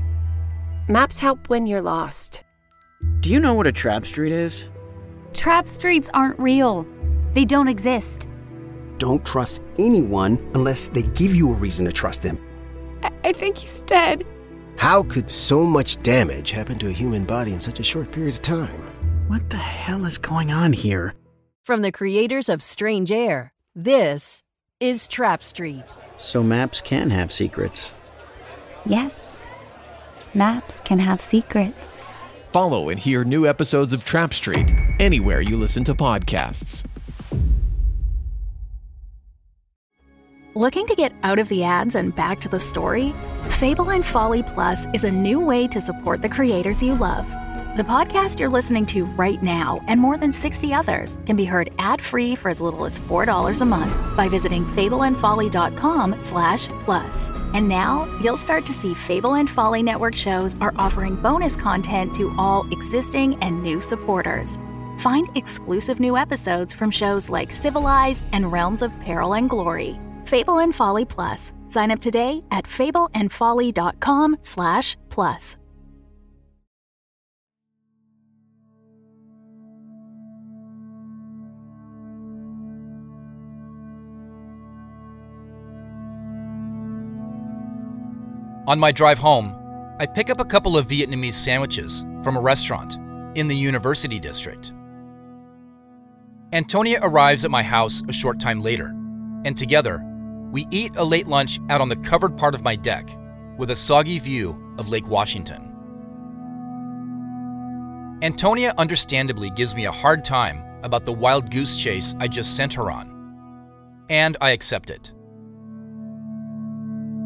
Maps 0.87 1.19
help 1.19 1.49
when 1.49 1.67
you're 1.67 1.81
lost. 1.81 2.41
Do 3.19 3.33
you 3.33 3.41
know 3.41 3.53
what 3.53 3.67
a 3.67 3.73
trap 3.73 4.05
street 4.05 4.31
is? 4.31 4.69
Trap 5.33 5.67
streets 5.67 6.09
aren't 6.13 6.39
real. 6.39 6.87
They 7.33 7.43
don't 7.43 7.67
exist. 7.67 8.29
Don't 8.97 9.25
trust 9.25 9.61
anyone 9.77 10.39
unless 10.53 10.87
they 10.87 11.01
give 11.01 11.35
you 11.35 11.49
a 11.51 11.55
reason 11.55 11.85
to 11.85 11.91
trust 11.91 12.21
them. 12.21 12.39
I, 13.03 13.11
I 13.25 13.33
think 13.33 13.57
he's 13.57 13.81
dead. 13.81 14.25
How 14.77 15.03
could 15.03 15.29
so 15.29 15.65
much 15.65 16.01
damage 16.01 16.51
happen 16.51 16.79
to 16.79 16.87
a 16.87 16.93
human 16.93 17.25
body 17.25 17.51
in 17.51 17.59
such 17.59 17.81
a 17.81 17.83
short 17.83 18.09
period 18.13 18.35
of 18.35 18.41
time? 18.41 18.81
What 19.27 19.49
the 19.49 19.57
hell 19.57 20.05
is 20.05 20.17
going 20.17 20.53
on 20.53 20.71
here? 20.71 21.13
From 21.65 21.81
the 21.81 21.91
creators 21.91 22.47
of 22.47 22.61
Strange 22.61 23.11
Air, 23.11 23.51
this 23.73 24.43
is 24.79 25.07
Trap 25.07 25.41
Street. 25.41 25.83
So 26.15 26.43
maps 26.43 26.79
can 26.79 27.09
have 27.09 27.33
secrets. 27.33 27.91
Yes. 28.85 29.41
Maps 30.35 30.79
can 30.81 30.99
have 30.99 31.19
secrets. 31.19 32.05
Follow 32.51 32.89
and 32.89 32.99
hear 32.99 33.23
new 33.23 33.47
episodes 33.47 33.93
of 33.93 34.05
Trap 34.05 34.31
Street 34.35 34.71
anywhere 34.99 35.41
you 35.41 35.57
listen 35.57 35.83
to 35.85 35.95
podcasts. 35.95 36.85
Looking 40.53 40.85
to 40.85 40.93
get 40.93 41.13
out 41.23 41.39
of 41.39 41.49
the 41.49 41.63
ads 41.63 41.95
and 41.95 42.15
back 42.15 42.39
to 42.41 42.47
the 42.47 42.59
story? 42.59 43.11
Fable 43.49 43.89
and 43.89 44.05
Folly 44.05 44.43
Plus 44.43 44.85
is 44.93 45.03
a 45.03 45.11
new 45.11 45.39
way 45.39 45.67
to 45.69 45.81
support 45.81 46.21
the 46.21 46.29
creators 46.29 46.83
you 46.83 46.93
love. 46.93 47.25
The 47.75 47.83
podcast 47.83 48.39
you're 48.39 48.47
listening 48.47 48.85
to 48.85 49.03
right 49.03 49.43
now 49.43 49.81
and 49.87 49.99
more 49.99 50.17
than 50.17 50.31
60 50.31 50.73
others 50.73 51.19
can 51.25 51.35
be 51.35 51.43
heard 51.43 51.73
ad-free 51.77 52.35
for 52.35 52.47
as 52.47 52.61
little 52.61 52.85
as 52.85 52.97
$4 52.97 53.59
a 53.59 53.65
month 53.65 54.15
by 54.15 54.29
visiting 54.29 54.63
fableandfolly.com 54.63 56.23
slash 56.23 56.69
plus. 56.85 57.29
And 57.53 57.67
now 57.67 58.05
you'll 58.21 58.37
start 58.37 58.65
to 58.67 58.71
see 58.71 58.93
Fable 58.93 59.33
and 59.33 59.49
Folly 59.49 59.83
Network 59.83 60.15
shows 60.15 60.55
are 60.61 60.73
offering 60.77 61.17
bonus 61.17 61.57
content 61.57 62.15
to 62.15 62.33
all 62.37 62.65
existing 62.71 63.37
and 63.43 63.61
new 63.61 63.81
supporters. 63.81 64.57
Find 64.99 65.27
exclusive 65.35 65.99
new 65.99 66.15
episodes 66.15 66.73
from 66.73 66.91
shows 66.91 67.29
like 67.29 67.51
Civilized 67.51 68.23
and 68.31 68.53
Realms 68.53 68.83
of 68.83 68.97
Peril 69.01 69.33
and 69.33 69.49
Glory. 69.49 69.99
Fable 70.23 70.59
and 70.59 70.73
Folly 70.73 71.03
Plus. 71.03 71.53
Sign 71.67 71.91
up 71.91 71.99
today 71.99 72.41
at 72.51 72.63
fableandfolly.com 72.63 74.37
slash 74.39 74.95
plus. 75.09 75.57
On 88.67 88.79
my 88.79 88.91
drive 88.91 89.19
home, 89.19 89.55
I 89.99 90.07
pick 90.07 90.31
up 90.31 90.39
a 90.39 90.45
couple 90.45 90.75
of 90.75 90.87
Vietnamese 90.87 91.33
sandwiches 91.33 92.03
from 92.23 92.35
a 92.35 92.41
restaurant 92.41 92.97
in 93.35 93.47
the 93.47 93.55
University 93.55 94.19
District. 94.19 94.73
Antonia 96.51 96.99
arrives 97.03 97.45
at 97.45 97.51
my 97.51 97.61
house 97.61 98.01
a 98.09 98.13
short 98.13 98.39
time 98.39 98.61
later, 98.61 98.87
and 99.45 99.55
together, 99.55 100.03
we 100.51 100.65
eat 100.71 100.95
a 100.95 101.03
late 101.03 101.27
lunch 101.27 101.59
out 101.69 101.79
on 101.79 101.89
the 101.89 101.95
covered 101.97 102.37
part 102.37 102.55
of 102.55 102.63
my 102.63 102.75
deck 102.75 103.07
with 103.59 103.69
a 103.69 103.75
soggy 103.75 104.17
view 104.17 104.75
of 104.79 104.89
Lake 104.89 105.07
Washington. 105.07 105.61
Antonia 108.23 108.73
understandably 108.79 109.51
gives 109.51 109.75
me 109.75 109.85
a 109.85 109.91
hard 109.91 110.23
time 110.23 110.63
about 110.81 111.05
the 111.05 111.13
wild 111.13 111.51
goose 111.51 111.79
chase 111.79 112.15
I 112.19 112.27
just 112.27 112.57
sent 112.57 112.73
her 112.73 112.89
on, 112.89 113.11
and 114.09 114.35
I 114.41 114.51
accept 114.51 114.89
it. 114.89 115.11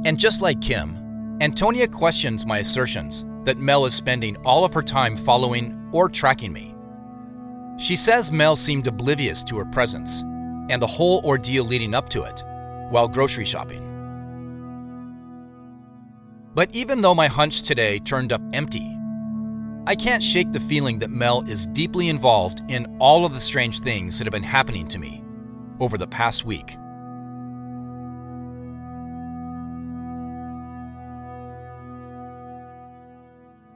And 0.05 0.19
just 0.19 0.41
like 0.41 0.59
Kim, 0.59 0.98
Antonia 1.41 1.87
questions 1.87 2.45
my 2.45 2.57
assertions 2.57 3.25
that 3.43 3.57
Mel 3.57 3.85
is 3.85 3.93
spending 3.93 4.35
all 4.43 4.65
of 4.65 4.73
her 4.73 4.81
time 4.81 5.15
following 5.15 5.89
or 5.93 6.09
tracking 6.09 6.51
me. 6.51 6.75
She 7.77 7.95
says 7.95 8.29
Mel 8.29 8.57
seemed 8.57 8.87
oblivious 8.87 9.41
to 9.45 9.57
her 9.57 9.63
presence 9.63 10.21
and 10.69 10.81
the 10.81 10.87
whole 10.87 11.21
ordeal 11.23 11.63
leading 11.63 11.95
up 11.95 12.09
to 12.09 12.23
it 12.23 12.43
while 12.89 13.07
grocery 13.07 13.45
shopping. 13.45 13.85
But 16.55 16.75
even 16.75 17.01
though 17.01 17.15
my 17.15 17.27
hunch 17.27 17.61
today 17.61 17.99
turned 17.99 18.33
up 18.33 18.41
empty, 18.51 18.93
I 19.87 19.95
can't 19.95 20.21
shake 20.21 20.51
the 20.51 20.59
feeling 20.59 20.99
that 20.99 21.09
Mel 21.09 21.41
is 21.47 21.67
deeply 21.67 22.09
involved 22.09 22.69
in 22.69 22.97
all 22.99 23.25
of 23.25 23.33
the 23.33 23.39
strange 23.39 23.79
things 23.79 24.17
that 24.17 24.25
have 24.25 24.33
been 24.33 24.43
happening 24.43 24.89
to 24.89 24.99
me 24.99 25.23
over 25.79 25.97
the 25.97 26.05
past 26.05 26.43
week. 26.43 26.75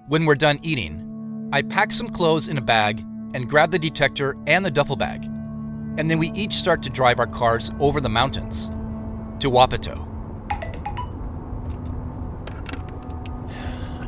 When 0.08 0.26
we're 0.26 0.36
done 0.36 0.60
eating, 0.62 1.50
I 1.54 1.62
pack 1.62 1.94
some 1.94 2.10
clothes 2.10 2.50
in 2.50 2.58
a 2.58 2.62
bag 2.62 3.00
and 3.34 3.50
grab 3.50 3.72
the 3.72 3.80
detector 3.80 4.36
and 4.48 4.66
the 4.66 4.70
duffel 4.70 4.98
bag. 4.98 5.24
And 5.98 6.12
then 6.12 6.20
we 6.20 6.30
each 6.32 6.52
start 6.52 6.84
to 6.84 6.90
drive 6.90 7.20
our 7.20 7.28
cars 7.28 7.72
over 7.80 8.02
the 8.02 8.10
mountains 8.10 8.68
to 9.40 9.50
Wapato. 9.50 10.06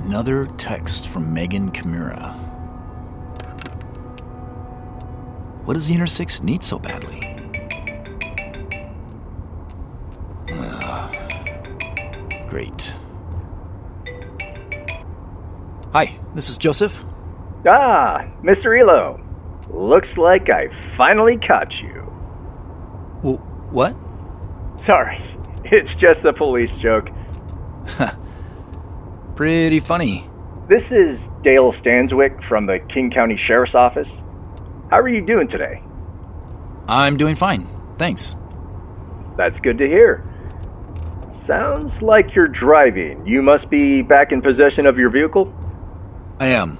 Another 0.03 0.45
text 0.58 1.08
from 1.08 1.34
Megan 1.34 1.71
Kimura. 1.71 2.36
What 5.63 5.75
does 5.75 5.88
the 5.88 5.93
Inner 5.93 6.08
Six 6.08 6.43
need 6.43 6.62
so 6.62 6.77
badly? 6.77 7.21
Ah, 10.51 11.10
great. 12.49 12.93
Hi, 15.95 16.19
this 16.34 16.49
is 16.49 16.58
Joseph. 16.58 17.05
Ah, 17.65 18.27
Mr. 18.43 18.77
Elo. 18.77 19.17
Looks 19.69 20.10
like 20.17 20.49
I 20.49 20.67
finally 20.97 21.38
caught 21.38 21.71
you. 21.71 22.03
W- 23.23 23.38
what? 23.71 23.95
Sorry, 24.86 25.17
it's 25.63 25.89
just 26.01 26.19
a 26.25 26.34
police 26.34 26.69
joke. 26.81 27.08
Pretty 29.38 29.79
funny. 29.79 30.29
This 30.67 30.84
is 30.91 31.17
Dale 31.45 31.71
Stanswick 31.81 32.45
from 32.49 32.65
the 32.65 32.79
King 32.93 33.10
County 33.10 33.39
Sheriff's 33.47 33.73
Office. 33.73 34.10
How 34.89 34.99
are 34.99 35.08
you 35.08 35.25
doing 35.25 35.47
today? 35.47 35.81
I'm 36.89 37.15
doing 37.15 37.38
fine, 37.38 37.69
thanks. 37.97 38.36
That's 39.38 39.58
good 39.62 39.77
to 39.77 39.86
hear. 39.86 40.25
Sounds 41.47 41.93
like 42.01 42.36
you're 42.36 42.49
driving. 42.49 43.25
You 43.25 43.41
must 43.41 43.69
be 43.69 44.01
back 44.01 44.34
in 44.34 44.41
possession 44.41 44.88
of 44.88 44.97
your 44.97 45.10
vehicle? 45.10 45.53
I 46.39 46.48
am. 46.48 46.78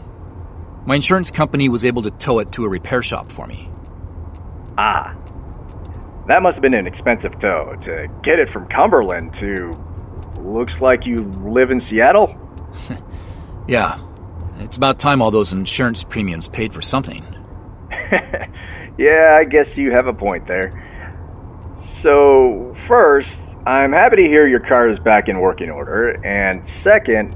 My 0.86 0.96
insurance 0.96 1.32
company 1.32 1.70
was 1.70 1.84
able 1.84 2.04
to 2.04 2.12
tow 2.12 2.40
it 2.40 2.52
to 2.54 2.66
a 2.66 2.70
repair 2.70 3.02
shop 3.02 3.32
for 3.32 3.48
me. 3.48 3.70
Ah. 4.78 5.16
That 6.28 6.42
must 6.42 6.56
have 6.56 6.62
been 6.62 6.74
an 6.74 6.88
expensive 6.88 7.32
tow. 7.40 7.76
To 7.86 8.08
get 8.24 8.40
it 8.40 8.50
from 8.52 8.68
Cumberland 8.70 9.34
to. 9.40 9.78
Looks 10.42 10.74
like 10.80 11.06
you 11.06 11.24
live 11.44 11.72
in 11.72 11.82
Seattle? 11.90 12.36
yeah. 13.68 14.00
It's 14.60 14.78
about 14.78 15.00
time 15.00 15.22
all 15.22 15.32
those 15.32 15.52
insurance 15.52 16.04
premiums 16.04 16.48
paid 16.48 16.74
for 16.74 16.82
something. 16.82 17.26
yeah, 18.98 19.38
I 19.40 19.44
guess 19.44 19.66
you 19.76 19.92
have 19.92 20.08
a 20.08 20.14
point 20.14 20.48
there. 20.48 20.82
So, 22.04 22.76
first, 22.88 23.28
I'm 23.66 23.92
happy 23.92 24.18
to 24.18 24.22
hear 24.22 24.48
your 24.48 24.60
car 24.60 24.90
is 24.90 25.00
back 25.00 25.28
in 25.28 25.40
working 25.40 25.72
order, 25.72 26.12
and 26.24 26.64
second, 26.84 27.36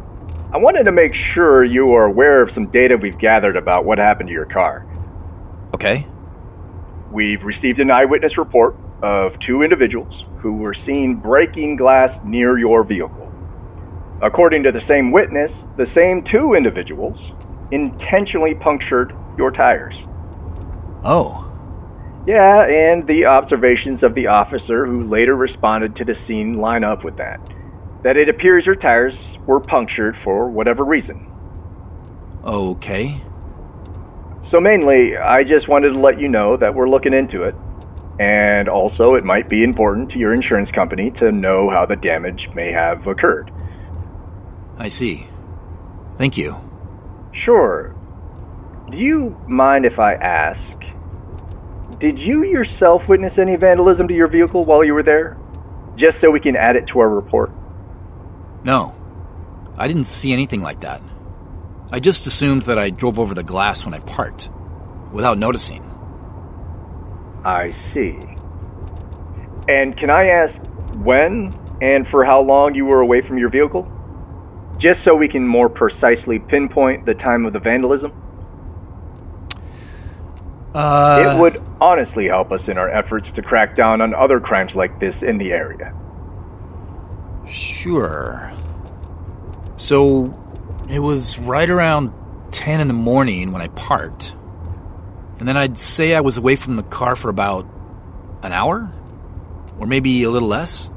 I 0.52 0.58
wanted 0.58 0.86
to 0.86 0.92
make 0.92 1.14
sure 1.36 1.64
you 1.64 1.94
are 1.94 2.06
aware 2.06 2.42
of 2.42 2.50
some 2.56 2.72
data 2.72 2.98
we've 2.98 3.20
gathered 3.20 3.56
about 3.56 3.86
what 3.86 4.00
happened 4.00 4.30
to 4.30 4.34
your 4.34 4.48
car. 4.48 4.84
Okay. 5.76 6.08
We've 7.12 7.44
received 7.44 7.80
an 7.80 7.92
eyewitness 7.92 8.36
report 8.36 8.76
of 9.04 9.34
two 9.46 9.62
individuals 9.62 10.26
who 10.40 10.58
were 10.58 10.74
seen 10.88 11.16
breaking 11.16 11.76
glass 11.76 12.10
near 12.26 12.58
your 12.58 12.84
vehicle. 12.84 13.32
According 14.24 14.64
to 14.64 14.72
the 14.72 14.82
same 14.90 15.12
witness, 15.12 15.52
the 15.78 15.86
same 15.94 16.24
two 16.24 16.56
individuals 16.56 17.18
intentionally 17.72 18.56
punctured 18.56 19.14
your 19.38 19.52
tires. 19.52 19.94
Oh. 21.04 21.46
Yeah, 22.26 22.66
and 22.66 23.08
the 23.08 23.26
observations 23.26 24.02
of 24.02 24.16
the 24.16 24.28
officer 24.28 24.88
who 24.88 25.08
later 25.08 25.36
responded 25.36 25.96
to 25.98 26.06
the 26.06 26.16
scene 26.28 26.58
line 26.58 26.84
up 26.84 27.04
with 27.04 27.18
that. 27.18 27.40
That 28.04 28.18
it 28.18 28.30
appears 28.30 28.66
your 28.66 28.76
tires 28.76 29.14
were 29.46 29.60
punctured 29.60 30.16
for 30.24 30.50
whatever 30.50 30.84
reason. 30.84 31.26
Okay. 32.44 33.22
So, 34.52 34.60
mainly, 34.60 35.18
I 35.18 35.44
just 35.44 35.68
wanted 35.68 35.90
to 35.90 36.00
let 36.00 36.20
you 36.20 36.28
know 36.28 36.58
that 36.58 36.74
we're 36.74 36.90
looking 36.90 37.14
into 37.14 37.44
it. 37.44 37.56
And 38.20 38.68
also, 38.68 39.16
it 39.16 39.24
might 39.24 39.48
be 39.48 39.64
important 39.64 40.12
to 40.12 40.20
your 40.20 40.34
insurance 40.34 40.70
company 40.72 41.12
to 41.20 41.32
know 41.32 41.70
how 41.70 41.86
the 41.86 41.96
damage 41.96 42.50
may 42.54 42.72
have 42.72 43.08
occurred. 43.08 43.52
I 44.78 44.90
see. 44.90 45.28
Thank 46.18 46.38
you. 46.38 46.58
Sure. 47.46 47.96
Do 48.92 48.98
you 48.98 49.38
mind 49.48 49.86
if 49.86 50.00
I 50.00 50.16
ask? 50.16 50.60
Did 52.00 52.18
you 52.18 52.44
yourself 52.44 53.08
witness 53.08 53.34
any 53.38 53.56
vandalism 53.56 54.08
to 54.08 54.14
your 54.14 54.28
vehicle 54.28 54.66
while 54.66 54.84
you 54.84 54.94
were 54.94 55.04
there? 55.04 55.38
Just 55.98 56.18
so 56.22 56.32
we 56.32 56.40
can 56.40 56.56
add 56.56 56.76
it 56.76 56.88
to 56.88 57.00
our 57.00 57.10
report. 57.10 57.52
No. 58.64 58.96
I 59.80 59.88
didn't 59.88 60.04
see 60.04 60.34
anything 60.34 60.62
like 60.62 60.82
that. 60.82 61.02
I 61.90 62.00
just 62.00 62.28
assumed 62.28 62.64
that 62.64 62.78
I 62.78 62.90
drove 62.90 63.18
over 63.18 63.34
the 63.34 63.44
glass 63.44 63.86
when 63.86 63.94
I 63.94 64.00
parked, 64.00 64.50
without 65.14 65.38
noticing. 65.38 65.82
I 67.46 67.74
see. 67.94 68.20
And 69.70 69.98
can 69.98 70.10
I 70.10 70.28
ask 70.28 70.54
when 70.98 71.58
and 71.82 72.06
for 72.10 72.26
how 72.26 72.42
long 72.42 72.76
you 72.76 72.86
were 72.86 73.00
away 73.00 73.22
from 73.26 73.38
your 73.38 73.50
vehicle? 73.50 73.90
Just 74.80 75.04
so 75.06 75.16
we 75.16 75.30
can 75.30 75.48
more 75.48 75.70
precisely 75.70 76.40
pinpoint 76.40 77.06
the 77.06 77.14
time 77.14 77.46
of 77.46 77.54
the 77.54 77.60
vandalism? 77.60 78.12
Uh, 80.76 81.36
it 81.36 81.40
would 81.40 81.64
honestly 81.80 82.28
help 82.28 82.52
us 82.52 82.62
in 82.68 82.78
our 82.78 82.90
efforts 82.90 83.28
to 83.36 83.42
crack 83.42 83.76
down 83.76 84.02
on 84.02 84.14
other 84.14 84.40
crimes 84.40 84.72
like 84.76 85.00
this 85.00 85.16
in 85.22 85.38
the 85.38 85.52
area. 85.52 85.94
Sure. 87.50 88.54
So, 89.80 90.36
It 90.90 91.00
was 91.00 91.40
right 91.40 91.70
around 91.70 92.12
10 92.52 92.82
in 92.82 92.88
the 92.88 92.94
morning 92.94 93.52
when 93.52 93.62
I 93.62 93.68
parked. 93.70 94.34
And 95.38 95.48
then 95.48 95.56
I'd 95.56 95.78
say 95.78 96.16
I 96.16 96.22
was 96.22 96.36
away 96.38 96.56
from 96.56 96.76
the 96.76 96.84
car 96.84 97.16
for 97.16 97.30
about 97.30 97.66
an 98.44 98.52
hour? 98.52 98.92
Or 99.80 99.86
maybe 99.88 100.24
a 100.24 100.32
little 100.32 100.50
less? 100.50 100.90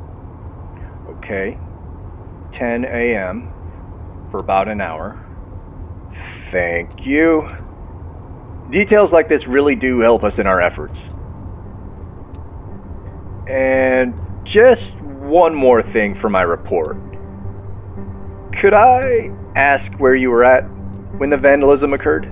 Okay. 1.08 1.58
10 2.58 2.84
a.m. 2.86 3.52
for 4.30 4.38
about 4.38 4.66
an 4.68 4.80
hour. 4.80 5.18
Thank 6.50 7.06
you. 7.06 7.46
Details 8.70 9.10
like 9.12 9.28
this 9.28 9.46
really 9.46 9.76
do 9.76 10.00
help 10.00 10.24
us 10.24 10.32
in 10.38 10.46
our 10.46 10.60
efforts. 10.60 10.96
And 13.46 14.14
just 14.44 14.82
one 15.20 15.54
more 15.54 15.82
thing 15.92 16.18
for 16.20 16.30
my 16.30 16.42
report. 16.42 16.96
Could 18.62 18.74
I 18.74 19.28
ask 19.56 19.92
where 19.98 20.14
you 20.14 20.30
were 20.30 20.44
at 20.44 20.62
when 21.18 21.30
the 21.30 21.36
vandalism 21.36 21.94
occurred? 21.94 22.26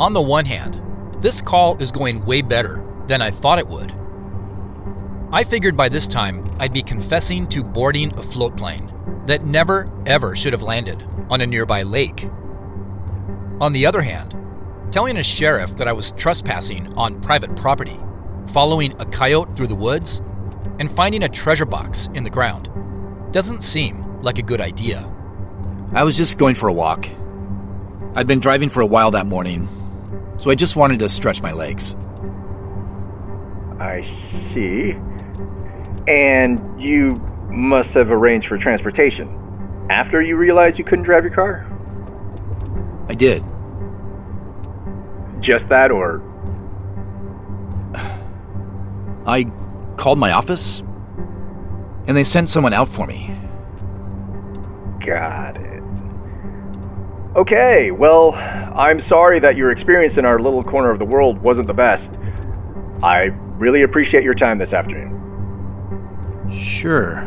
On 0.00 0.12
the 0.12 0.20
one 0.20 0.44
hand, 0.44 0.82
this 1.22 1.40
call 1.40 1.80
is 1.80 1.92
going 1.92 2.26
way 2.26 2.42
better 2.42 2.84
than 3.06 3.22
I 3.22 3.30
thought 3.30 3.60
it 3.60 3.68
would. 3.68 3.94
I 5.30 5.44
figured 5.44 5.76
by 5.76 5.88
this 5.88 6.08
time 6.08 6.52
I'd 6.58 6.72
be 6.72 6.82
confessing 6.82 7.46
to 7.46 7.62
boarding 7.62 8.12
a 8.18 8.22
float 8.24 8.56
plane 8.56 8.92
that 9.26 9.44
never, 9.44 9.88
ever 10.04 10.34
should 10.34 10.52
have 10.52 10.64
landed 10.64 11.08
on 11.30 11.42
a 11.42 11.46
nearby 11.46 11.84
lake. 11.84 12.28
On 13.60 13.72
the 13.72 13.86
other 13.86 14.02
hand, 14.02 14.34
telling 14.90 15.18
a 15.18 15.22
sheriff 15.22 15.76
that 15.76 15.86
I 15.86 15.92
was 15.92 16.10
trespassing 16.10 16.92
on 16.96 17.20
private 17.20 17.54
property, 17.54 18.00
following 18.48 19.00
a 19.00 19.04
coyote 19.04 19.54
through 19.54 19.68
the 19.68 19.76
woods, 19.76 20.22
and 20.80 20.90
finding 20.90 21.22
a 21.22 21.28
treasure 21.28 21.66
box 21.66 22.08
in 22.14 22.24
the 22.24 22.30
ground 22.30 22.68
doesn't 23.30 23.62
seem 23.62 24.07
like 24.22 24.38
a 24.38 24.42
good 24.42 24.60
idea. 24.60 25.08
I 25.92 26.02
was 26.04 26.16
just 26.16 26.38
going 26.38 26.54
for 26.54 26.68
a 26.68 26.72
walk. 26.72 27.08
I'd 28.14 28.26
been 28.26 28.40
driving 28.40 28.68
for 28.68 28.80
a 28.80 28.86
while 28.86 29.10
that 29.12 29.26
morning, 29.26 29.68
so 30.38 30.50
I 30.50 30.54
just 30.54 30.76
wanted 30.76 30.98
to 31.00 31.08
stretch 31.08 31.42
my 31.42 31.52
legs. 31.52 31.94
I 33.80 34.02
see. 34.54 34.92
And 36.08 36.80
you 36.80 37.20
must 37.50 37.90
have 37.90 38.10
arranged 38.10 38.48
for 38.48 38.58
transportation 38.58 39.38
after 39.90 40.20
you 40.20 40.36
realized 40.36 40.78
you 40.78 40.84
couldn't 40.84 41.04
drive 41.04 41.24
your 41.24 41.34
car? 41.34 41.66
I 43.08 43.14
did. 43.14 43.42
Just 45.40 45.68
that, 45.70 45.90
or? 45.90 46.22
I 49.26 49.44
called 49.96 50.18
my 50.18 50.32
office, 50.32 50.80
and 52.06 52.16
they 52.16 52.24
sent 52.24 52.48
someone 52.48 52.72
out 52.72 52.88
for 52.88 53.06
me. 53.06 53.34
Got 55.08 55.56
it. 55.56 55.82
Okay, 57.36 57.90
well, 57.90 58.34
I'm 58.34 59.00
sorry 59.08 59.40
that 59.40 59.56
your 59.56 59.70
experience 59.70 60.18
in 60.18 60.24
our 60.24 60.40
little 60.40 60.62
corner 60.62 60.90
of 60.90 60.98
the 60.98 61.04
world 61.04 61.38
wasn't 61.40 61.66
the 61.66 61.74
best. 61.74 62.08
I 63.02 63.30
really 63.58 63.82
appreciate 63.82 64.24
your 64.24 64.34
time 64.34 64.58
this 64.58 64.72
afternoon. 64.72 65.14
Sure. 66.50 67.20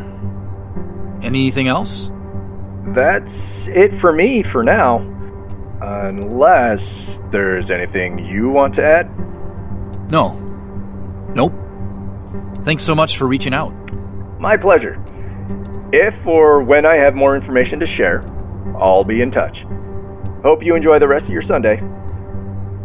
Anything 1.22 1.68
else? 1.68 2.10
That's 2.94 3.24
it 3.68 3.98
for 4.00 4.12
me 4.12 4.44
for 4.52 4.62
now. 4.62 4.98
Unless 5.80 6.80
there's 7.30 7.70
anything 7.70 8.18
you 8.26 8.50
want 8.50 8.74
to 8.76 8.82
add? 8.82 10.10
No. 10.10 10.34
Nope. 11.34 11.54
Thanks 12.64 12.82
so 12.82 12.94
much 12.94 13.16
for 13.16 13.26
reaching 13.26 13.54
out. 13.54 13.72
My 14.38 14.56
pleasure. 14.56 15.02
If 15.92 16.14
or 16.26 16.62
when 16.62 16.86
I 16.86 16.96
have 16.96 17.14
more 17.14 17.36
information 17.36 17.78
to 17.80 17.86
share, 17.98 18.24
I'll 18.80 19.04
be 19.04 19.20
in 19.20 19.30
touch. 19.30 19.54
Hope 20.42 20.62
you 20.62 20.74
enjoy 20.74 20.98
the 20.98 21.06
rest 21.06 21.26
of 21.26 21.30
your 21.30 21.42
Sunday. 21.46 21.82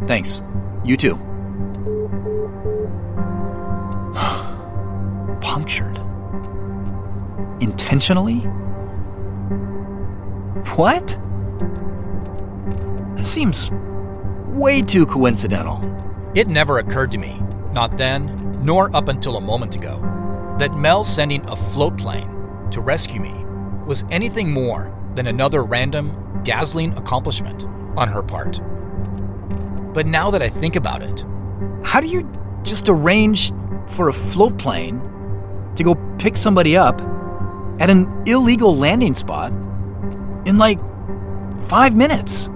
Thanks. 0.08 0.44
You 0.84 0.98
too. 0.98 1.16
Punctured. 5.40 5.98
Intentionally? 7.62 8.40
What? 10.76 11.18
That 13.16 13.26
seems 13.26 13.72
way 14.48 14.82
too 14.82 15.06
coincidental. 15.06 15.80
It 16.36 16.50
never 16.50 16.80
occurred 16.80 17.14
to 17.14 17.18
me, 17.18 17.42
not 17.72 17.98
then, 17.98 18.60
nor 18.62 18.94
up 18.94 19.08
until 19.08 19.38
a 19.38 19.42
moment 19.42 19.78
ago, 19.78 19.98
that 20.60 20.74
Mel 20.74 21.06
sending 21.06 21.50
a 21.50 21.56
float 21.56 21.98
plane 21.98 22.37
to 22.72 22.82
rescue 22.82 23.22
me 23.22 23.34
was 23.86 24.04
anything 24.12 24.52
more 24.52 24.94
than 25.16 25.28
another 25.28 25.64
random, 25.64 26.42
dazzling 26.44 26.96
accomplishment 26.98 27.66
on 27.98 28.08
her 28.08 28.22
part. 28.22 28.60
But 29.94 30.06
now 30.06 30.30
that 30.32 30.42
I 30.42 30.50
think 30.50 30.76
about 30.76 31.02
it, 31.02 31.26
how 31.84 32.00
do 32.00 32.08
you 32.08 32.30
just 32.64 32.90
arrange 32.90 33.52
for 33.88 34.10
a 34.10 34.14
float 34.14 34.58
plane 34.58 35.02
to 35.76 35.84
go 35.84 35.96
pick 36.18 36.36
somebody 36.36 36.76
up 36.76 37.02
at 37.80 37.90
an 37.90 38.24
illegal 38.28 38.76
landing 38.76 39.16
spot 39.16 39.52
in 40.46 40.58
like 40.58 40.80
five 41.68 41.96
minutes? 41.96 42.50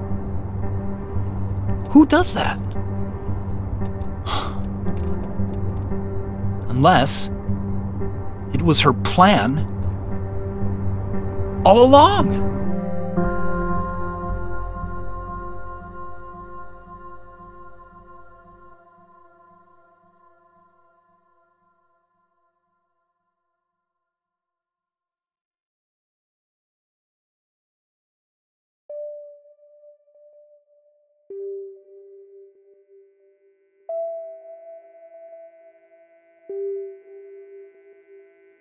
Who 1.91 2.05
does 2.05 2.33
that? 2.33 2.57
Unless 6.69 7.29
it 8.53 8.61
was 8.61 8.81
her 8.81 8.93
plan 8.93 9.65
all 11.65 11.83
along. 11.83 12.51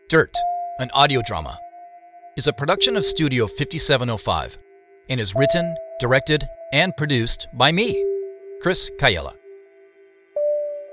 Dirt, 0.09 0.37
an 0.81 0.91
audio 0.93 1.23
drama, 1.23 1.57
is 2.37 2.47
a 2.47 2.53
production 2.53 2.97
of 2.97 3.05
Studio 3.05 3.47
5705 3.47 4.59
and 5.09 5.21
is 5.21 5.35
written, 5.35 5.75
directed, 5.99 6.49
and 6.73 6.97
produced 6.97 7.49
by 7.53 7.73
me, 7.73 8.05
Chris 8.63 8.91
Kaiyala. 9.01 9.35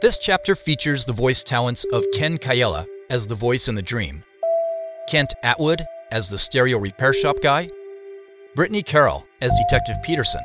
This 0.01 0.17
chapter 0.17 0.55
features 0.55 1.05
the 1.05 1.13
voice 1.13 1.43
talents 1.43 1.85
of 1.93 2.03
Ken 2.13 2.37
Kaiyala 2.37 2.85
as 3.09 3.27
the 3.27 3.35
voice 3.35 3.67
in 3.67 3.75
the 3.75 3.81
dream, 3.81 4.23
Kent 5.07 5.33
Atwood 5.43 5.85
as 6.11 6.29
the 6.29 6.37
stereo 6.37 6.77
repair 6.77 7.13
shop 7.13 7.37
guy, 7.41 7.69
Brittany 8.55 8.81
Carroll 8.81 9.25
as 9.41 9.53
Detective 9.67 9.97
Peterson, 10.03 10.43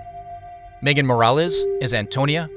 Megan 0.83 1.07
Morales 1.07 1.67
as 1.81 1.95
Antonia, 1.95 2.49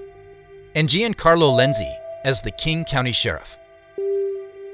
and 0.76 0.90
Giancarlo 0.90 1.56
Lenzi 1.56 1.92
as 2.26 2.42
the 2.42 2.52
King 2.52 2.84
County 2.84 3.12
Sheriff. 3.14 3.58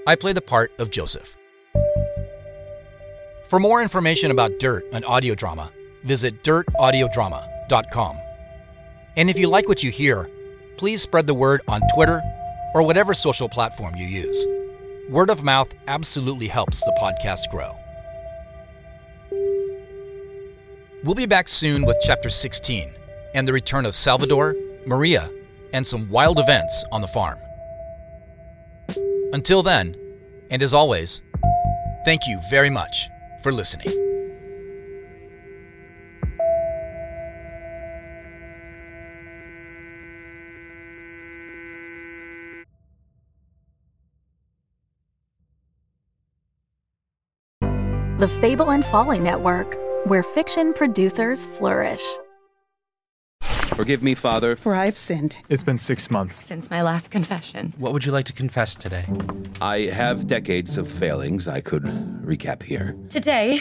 I 0.08 0.16
play 0.16 0.34
the 0.34 0.42
part 0.42 0.72
of 0.80 0.90
Joseph. 0.90 1.38
For 3.52 3.60
more 3.60 3.82
information 3.82 4.32
about 4.32 4.60
Dirt, 4.60 4.86
an 4.94 5.04
audio 5.04 5.36
drama, 5.36 5.74
visit 6.06 6.42
dirtaudiodrama.com. 6.42 8.18
And 9.18 9.30
if 9.30 9.38
you 9.38 9.50
like 9.50 9.68
what 9.68 9.84
you 9.84 9.92
hear, 9.92 10.30
please 10.78 11.02
spread 11.02 11.28
the 11.28 11.34
word 11.34 11.60
on 11.68 11.82
Twitter 11.94 12.22
or 12.74 12.82
whatever 12.82 13.14
social 13.14 13.50
platform 13.50 13.94
you 13.98 14.06
use. 14.06 14.48
Word 15.10 15.30
of 15.30 15.44
mouth 15.44 15.76
absolutely 15.90 16.48
helps 16.48 16.80
the 16.80 16.98
podcast 16.98 17.50
grow. 17.52 17.78
We'll 21.04 21.16
be 21.16 21.26
back 21.26 21.50
soon 21.50 21.84
with 21.84 21.98
Chapter 22.02 22.30
16 22.30 22.94
and 23.36 23.46
the 23.46 23.52
return 23.52 23.86
of 23.86 23.96
Salvador, 23.96 24.56
Maria, 24.86 25.30
and 25.74 25.86
some 25.86 26.08
wild 26.08 26.40
events 26.40 26.86
on 26.94 27.02
the 27.02 27.08
farm. 27.08 27.40
Until 29.34 29.62
then, 29.62 29.98
and 30.50 30.64
as 30.64 30.74
always, 30.74 31.22
thank 32.06 32.22
you 32.28 32.40
very 32.50 32.70
much 32.70 33.10
for 33.42 33.52
listening. 33.52 33.94
The 48.20 48.28
Fable 48.40 48.70
and 48.70 48.86
Folly 48.86 49.20
Network, 49.20 49.76
where 50.06 50.22
fiction 50.22 50.74
producers 50.74 51.48
flourish. 51.58 52.04
Forgive 53.76 54.04
me, 54.04 54.16
Father. 54.16 54.56
For 54.56 54.76
I 54.76 54.86
have 54.86 54.98
sinned. 54.98 55.38
It's 55.50 55.64
been 55.64 55.78
six 55.78 56.12
months. 56.12 56.44
Since 56.44 56.70
my 56.70 56.82
last 56.82 57.10
confession. 57.10 57.74
What 57.78 57.94
would 57.94 58.06
you 58.06 58.12
like 58.12 58.26
to 58.26 58.34
confess 58.34 58.76
today? 58.76 59.06
I 59.62 59.82
have 59.94 60.28
decades 60.28 60.78
of 60.78 60.88
failings 60.88 61.48
I 61.48 61.62
could 61.62 61.84
recap 62.24 62.64
here. 62.64 62.96
Today, 63.10 63.60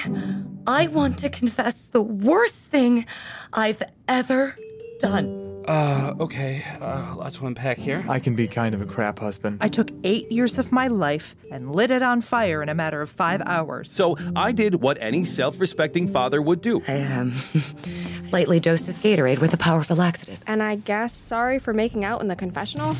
I 0.66 0.88
want 0.88 1.18
to 1.18 1.28
confess 1.28 1.88
the 1.88 2.02
worst 2.02 2.56
thing 2.56 3.06
I've 3.52 3.82
ever 4.08 4.56
done. 4.98 5.39
Uh, 5.70 6.14
okay. 6.18 6.64
Uh, 6.80 7.14
lots 7.16 7.36
to 7.36 7.46
unpack 7.46 7.78
here. 7.78 8.04
I 8.08 8.18
can 8.18 8.34
be 8.34 8.48
kind 8.48 8.74
of 8.74 8.80
a 8.80 8.84
crap 8.86 9.20
husband. 9.20 9.58
I 9.60 9.68
took 9.68 9.88
eight 10.02 10.32
years 10.32 10.58
of 10.58 10.72
my 10.72 10.88
life 10.88 11.36
and 11.52 11.72
lit 11.72 11.92
it 11.92 12.02
on 12.02 12.22
fire 12.22 12.60
in 12.60 12.68
a 12.68 12.74
matter 12.74 13.00
of 13.00 13.08
five 13.08 13.40
hours. 13.46 13.92
So 13.92 14.16
I 14.34 14.50
did 14.50 14.74
what 14.82 14.98
any 15.00 15.24
self 15.24 15.60
respecting 15.60 16.08
father 16.08 16.42
would 16.42 16.60
do. 16.60 16.82
I, 16.88 17.02
um, 17.02 17.34
lightly 18.32 18.58
dosed 18.58 18.86
his 18.86 18.98
Gatorade 18.98 19.38
with 19.38 19.54
a 19.54 19.56
powerful 19.56 19.94
laxative. 19.94 20.42
And 20.44 20.60
I 20.60 20.74
guess 20.74 21.14
sorry 21.14 21.60
for 21.60 21.72
making 21.72 22.04
out 22.04 22.20
in 22.20 22.26
the 22.26 22.36
confessional? 22.36 22.96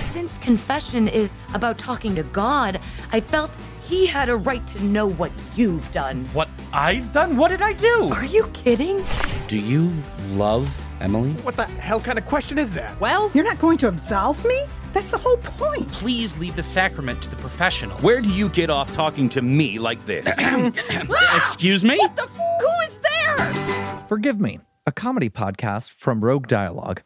Since 0.00 0.38
confession 0.38 1.06
is 1.06 1.38
about 1.54 1.78
talking 1.78 2.16
to 2.16 2.24
God, 2.24 2.80
I 3.12 3.20
felt 3.20 3.50
he 3.84 4.06
had 4.06 4.28
a 4.28 4.34
right 4.34 4.66
to 4.66 4.84
know 4.84 5.06
what 5.06 5.30
you've 5.54 5.88
done. 5.92 6.24
What 6.32 6.48
I've 6.72 7.12
done? 7.12 7.36
What 7.36 7.52
did 7.52 7.62
I 7.62 7.74
do? 7.74 8.08
Are 8.12 8.24
you 8.24 8.48
kidding? 8.54 9.04
Do 9.46 9.56
you 9.56 9.88
love 10.30 10.68
Emily? 11.02 11.32
What 11.42 11.56
the 11.56 11.64
hell 11.64 12.00
kind 12.00 12.16
of 12.18 12.24
question 12.24 12.58
is 12.58 12.72
that? 12.74 12.98
Well, 13.00 13.30
you're 13.34 13.44
not 13.44 13.58
going 13.58 13.76
to 13.78 13.88
absolve 13.88 14.42
me? 14.44 14.64
That's 14.92 15.10
the 15.10 15.18
whole 15.18 15.36
point. 15.38 15.88
Please 15.90 16.38
leave 16.38 16.54
the 16.54 16.62
sacrament 16.62 17.20
to 17.22 17.30
the 17.30 17.36
professional. 17.36 17.96
Where 17.98 18.20
do 18.20 18.30
you 18.30 18.48
get 18.50 18.70
off 18.70 18.92
talking 18.92 19.28
to 19.30 19.42
me 19.42 19.78
like 19.78 20.04
this? 20.06 20.26
Excuse 21.34 21.82
me? 21.84 21.98
What 21.98 22.16
the 22.16 22.22
f- 22.22 22.60
Who 22.60 22.68
is 22.86 22.98
there? 23.02 24.04
Forgive 24.06 24.40
Me, 24.40 24.60
a 24.86 24.92
comedy 24.92 25.28
podcast 25.30 25.90
from 25.90 26.22
Rogue 26.22 26.46
Dialogue, 26.46 27.02